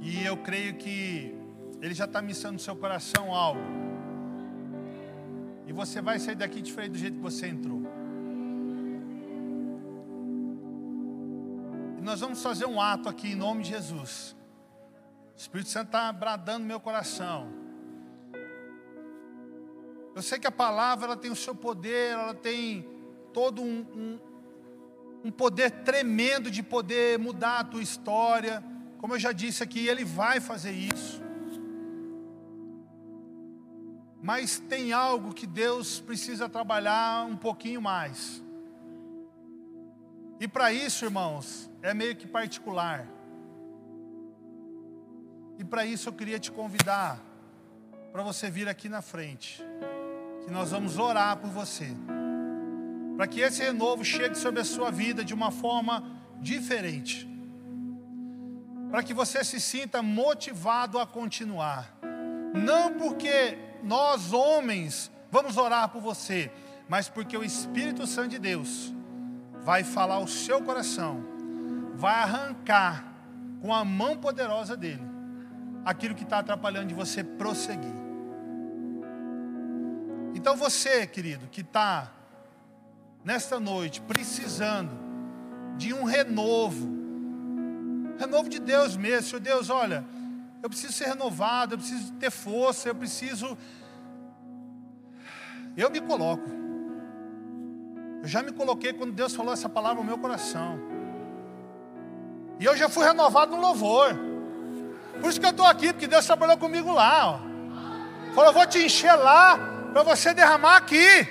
E 0.00 0.24
eu 0.24 0.36
creio 0.36 0.74
que 0.74 1.34
Ele 1.80 1.94
já 1.94 2.06
está 2.06 2.20
missando 2.20 2.54
no 2.54 2.58
seu 2.58 2.74
coração 2.74 3.34
algo. 3.34 3.60
E 5.66 5.72
você 5.72 6.00
vai 6.00 6.18
sair 6.18 6.34
daqui 6.34 6.60
diferente 6.60 6.92
do 6.92 6.98
jeito 6.98 7.16
que 7.16 7.22
você 7.22 7.46
entrou. 7.46 7.81
Nós 12.12 12.20
vamos 12.20 12.42
fazer 12.42 12.66
um 12.66 12.78
ato 12.78 13.08
aqui 13.08 13.28
em 13.28 13.34
nome 13.34 13.62
de 13.62 13.70
Jesus. 13.70 14.36
O 15.34 15.40
Espírito 15.40 15.70
Santo 15.70 15.86
está 15.86 16.12
bradando 16.12 16.66
meu 16.66 16.78
coração. 16.78 17.50
Eu 20.14 20.20
sei 20.20 20.38
que 20.38 20.46
a 20.46 20.52
palavra 20.52 21.06
ela 21.06 21.16
tem 21.16 21.30
o 21.30 21.34
seu 21.34 21.54
poder, 21.54 22.10
ela 22.10 22.34
tem 22.34 22.86
todo 23.32 23.62
um, 23.62 23.78
um, 23.96 24.18
um 25.24 25.30
poder 25.30 25.70
tremendo 25.70 26.50
de 26.50 26.62
poder 26.62 27.18
mudar 27.18 27.60
a 27.60 27.64
tua 27.64 27.82
história. 27.82 28.62
Como 28.98 29.14
eu 29.14 29.18
já 29.18 29.32
disse 29.32 29.62
aqui, 29.62 29.88
ele 29.88 30.04
vai 30.04 30.38
fazer 30.38 30.72
isso. 30.72 31.22
Mas 34.20 34.58
tem 34.58 34.92
algo 34.92 35.32
que 35.32 35.46
Deus 35.46 35.98
precisa 35.98 36.46
trabalhar 36.46 37.24
um 37.24 37.38
pouquinho 37.38 37.80
mais. 37.80 38.44
E 40.42 40.48
para 40.48 40.72
isso, 40.72 41.04
irmãos, 41.04 41.70
é 41.80 41.94
meio 41.94 42.16
que 42.16 42.26
particular. 42.26 43.06
E 45.56 45.62
para 45.62 45.86
isso 45.86 46.08
eu 46.08 46.12
queria 46.12 46.36
te 46.40 46.50
convidar 46.50 47.20
para 48.10 48.24
você 48.24 48.50
vir 48.50 48.68
aqui 48.68 48.88
na 48.88 49.00
frente 49.00 49.62
que 50.44 50.50
nós 50.50 50.72
vamos 50.72 50.98
orar 50.98 51.36
por 51.36 51.48
você. 51.48 51.86
Para 53.16 53.28
que 53.28 53.40
esse 53.40 53.62
renovo 53.62 54.04
chegue 54.04 54.34
sobre 54.34 54.60
a 54.60 54.64
sua 54.64 54.90
vida 54.90 55.24
de 55.24 55.32
uma 55.32 55.52
forma 55.52 56.10
diferente. 56.40 57.28
Para 58.90 59.04
que 59.04 59.14
você 59.14 59.44
se 59.44 59.60
sinta 59.60 60.02
motivado 60.02 60.98
a 60.98 61.06
continuar. 61.06 61.96
Não 62.52 62.94
porque 62.94 63.56
nós, 63.84 64.32
homens, 64.32 65.08
vamos 65.30 65.56
orar 65.56 65.88
por 65.90 66.02
você, 66.02 66.50
mas 66.88 67.08
porque 67.08 67.36
o 67.36 67.44
Espírito 67.44 68.08
Santo 68.08 68.30
de 68.30 68.40
Deus 68.40 68.92
vai 69.62 69.84
falar 69.84 70.18
o 70.18 70.28
seu 70.28 70.62
coração, 70.62 71.24
vai 71.94 72.14
arrancar 72.14 73.04
com 73.60 73.72
a 73.72 73.84
mão 73.84 74.16
poderosa 74.16 74.76
dele 74.76 75.12
aquilo 75.84 76.14
que 76.14 76.24
está 76.24 76.38
atrapalhando 76.38 76.86
de 76.86 76.94
você 76.94 77.22
prosseguir. 77.22 77.94
Então 80.34 80.56
você, 80.56 81.06
querido, 81.06 81.46
que 81.48 81.60
está 81.60 82.10
nesta 83.24 83.60
noite 83.60 84.00
precisando 84.00 84.90
de 85.76 85.92
um 85.92 86.04
renovo, 86.04 86.88
renovo 88.18 88.48
de 88.48 88.58
Deus 88.58 88.96
mesmo, 88.96 89.28
Senhor 89.28 89.40
Deus, 89.40 89.70
olha, 89.70 90.04
eu 90.62 90.68
preciso 90.68 90.92
ser 90.92 91.06
renovado, 91.06 91.74
eu 91.74 91.78
preciso 91.78 92.12
ter 92.14 92.30
força, 92.30 92.88
eu 92.88 92.94
preciso. 92.94 93.58
Eu 95.76 95.90
me 95.90 96.00
coloco. 96.00 96.61
Eu 98.22 98.28
já 98.28 98.40
me 98.40 98.52
coloquei 98.52 98.92
quando 98.92 99.12
Deus 99.12 99.34
falou 99.34 99.52
essa 99.52 99.68
palavra 99.68 100.00
no 100.00 100.04
meu 100.04 100.16
coração. 100.16 100.78
E 102.60 102.64
eu 102.64 102.76
já 102.76 102.88
fui 102.88 103.04
renovado 103.04 103.56
no 103.56 103.60
louvor. 103.60 104.14
Por 105.20 105.28
isso 105.28 105.40
que 105.40 105.46
eu 105.46 105.50
estou 105.50 105.66
aqui, 105.66 105.92
porque 105.92 106.06
Deus 106.06 106.24
trabalhou 106.24 106.56
comigo 106.56 106.92
lá. 106.92 107.30
Ó. 107.30 108.32
Falou, 108.32 108.50
eu 108.50 108.52
vou 108.52 108.66
te 108.66 108.78
encher 108.78 109.14
lá 109.16 109.58
para 109.92 110.04
você 110.04 110.32
derramar 110.32 110.76
aqui. 110.76 111.28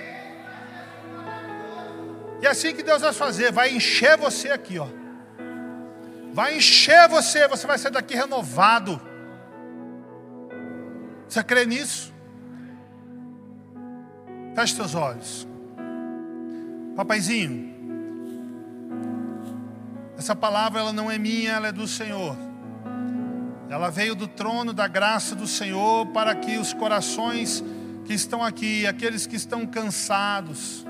E 2.42 2.46
é 2.46 2.50
assim 2.50 2.74
que 2.74 2.82
Deus 2.82 3.00
vai 3.00 3.12
fazer, 3.12 3.50
vai 3.50 3.70
encher 3.70 4.18
você 4.18 4.50
aqui, 4.50 4.78
ó. 4.78 4.88
Vai 6.32 6.56
encher 6.56 7.08
você, 7.08 7.48
você 7.48 7.66
vai 7.66 7.78
sair 7.78 7.92
daqui 7.92 8.14
renovado. 8.14 9.00
Você 11.26 11.42
crê 11.42 11.64
nisso? 11.64 12.12
Feche 14.54 14.74
seus 14.74 14.94
olhos. 14.94 15.51
Papaizinho, 16.94 17.72
essa 20.18 20.36
palavra 20.36 20.80
ela 20.80 20.92
não 20.92 21.10
é 21.10 21.18
minha, 21.18 21.52
ela 21.52 21.68
é 21.68 21.72
do 21.72 21.88
Senhor. 21.88 22.36
Ela 23.68 23.90
veio 23.90 24.14
do 24.14 24.28
trono 24.28 24.72
da 24.72 24.86
graça 24.86 25.34
do 25.34 25.46
Senhor 25.46 26.06
para 26.08 26.34
que 26.34 26.58
os 26.58 26.72
corações 26.72 27.64
que 28.04 28.12
estão 28.12 28.44
aqui, 28.44 28.86
aqueles 28.86 29.26
que 29.26 29.34
estão 29.34 29.66
cansados, 29.66 30.84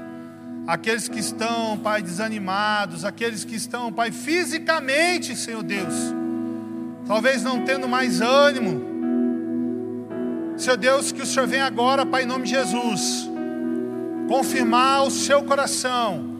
aqueles 0.67 1.09
que 1.09 1.21
estão, 1.21 1.79
Pai, 1.79 2.03
desanimados, 2.03 3.05
aqueles 3.05 3.45
que 3.45 3.55
estão, 3.55 3.93
Pai, 3.93 4.11
fisicamente, 4.11 5.37
Senhor 5.37 5.63
Deus, 5.63 5.95
talvez 7.07 7.43
não 7.43 7.65
tendo 7.65 7.89
mais 7.89 8.21
ânimo. 8.21 8.91
Senhor 10.57 10.77
Deus, 10.77 11.13
que 11.13 11.23
o 11.23 11.27
Senhor 11.27 11.47
venha 11.47 11.65
agora, 11.65 12.05
Pai, 12.05 12.25
em 12.25 12.27
nome 12.27 12.45
de 12.45 12.51
Jesus, 12.51 13.31
confirmar 14.33 15.03
o 15.03 15.11
seu 15.11 15.43
coração 15.43 16.39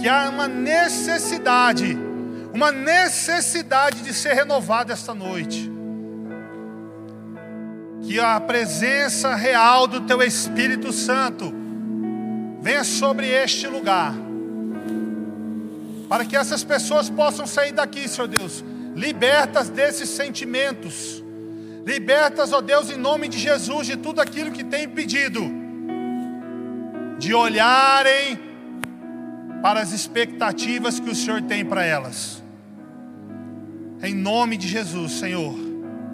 que 0.00 0.08
há 0.08 0.30
uma 0.30 0.48
necessidade, 0.48 1.94
uma 2.54 2.72
necessidade 2.72 4.00
de 4.00 4.14
ser 4.14 4.32
renovado 4.32 4.90
esta 4.90 5.14
noite. 5.14 5.70
Que 8.02 8.18
a 8.18 8.40
presença 8.40 9.34
real 9.34 9.86
do 9.86 10.00
Teu 10.00 10.22
Espírito 10.22 10.90
Santo 10.90 11.52
venha 12.62 12.82
sobre 12.82 13.28
este 13.28 13.66
lugar, 13.66 14.14
para 16.08 16.24
que 16.24 16.34
essas 16.34 16.64
pessoas 16.64 17.10
possam 17.10 17.46
sair 17.46 17.72
daqui, 17.72 18.08
Senhor 18.08 18.26
Deus, 18.26 18.64
libertas 18.96 19.68
desses 19.68 20.08
sentimentos, 20.08 21.22
libertas, 21.84 22.54
ó 22.54 22.62
Deus, 22.62 22.88
em 22.88 22.96
nome 22.96 23.28
de 23.28 23.38
Jesus, 23.38 23.86
de 23.86 23.98
tudo 23.98 24.22
aquilo 24.22 24.50
que 24.50 24.64
tem 24.64 24.84
impedido, 24.84 25.63
de 27.18 27.34
olharem 27.34 28.38
para 29.62 29.80
as 29.80 29.92
expectativas 29.92 31.00
que 31.00 31.10
o 31.10 31.14
Senhor 31.14 31.42
tem 31.42 31.64
para 31.64 31.84
elas. 31.84 32.42
Em 34.02 34.14
nome 34.14 34.56
de 34.56 34.68
Jesus, 34.68 35.12
Senhor. 35.12 35.73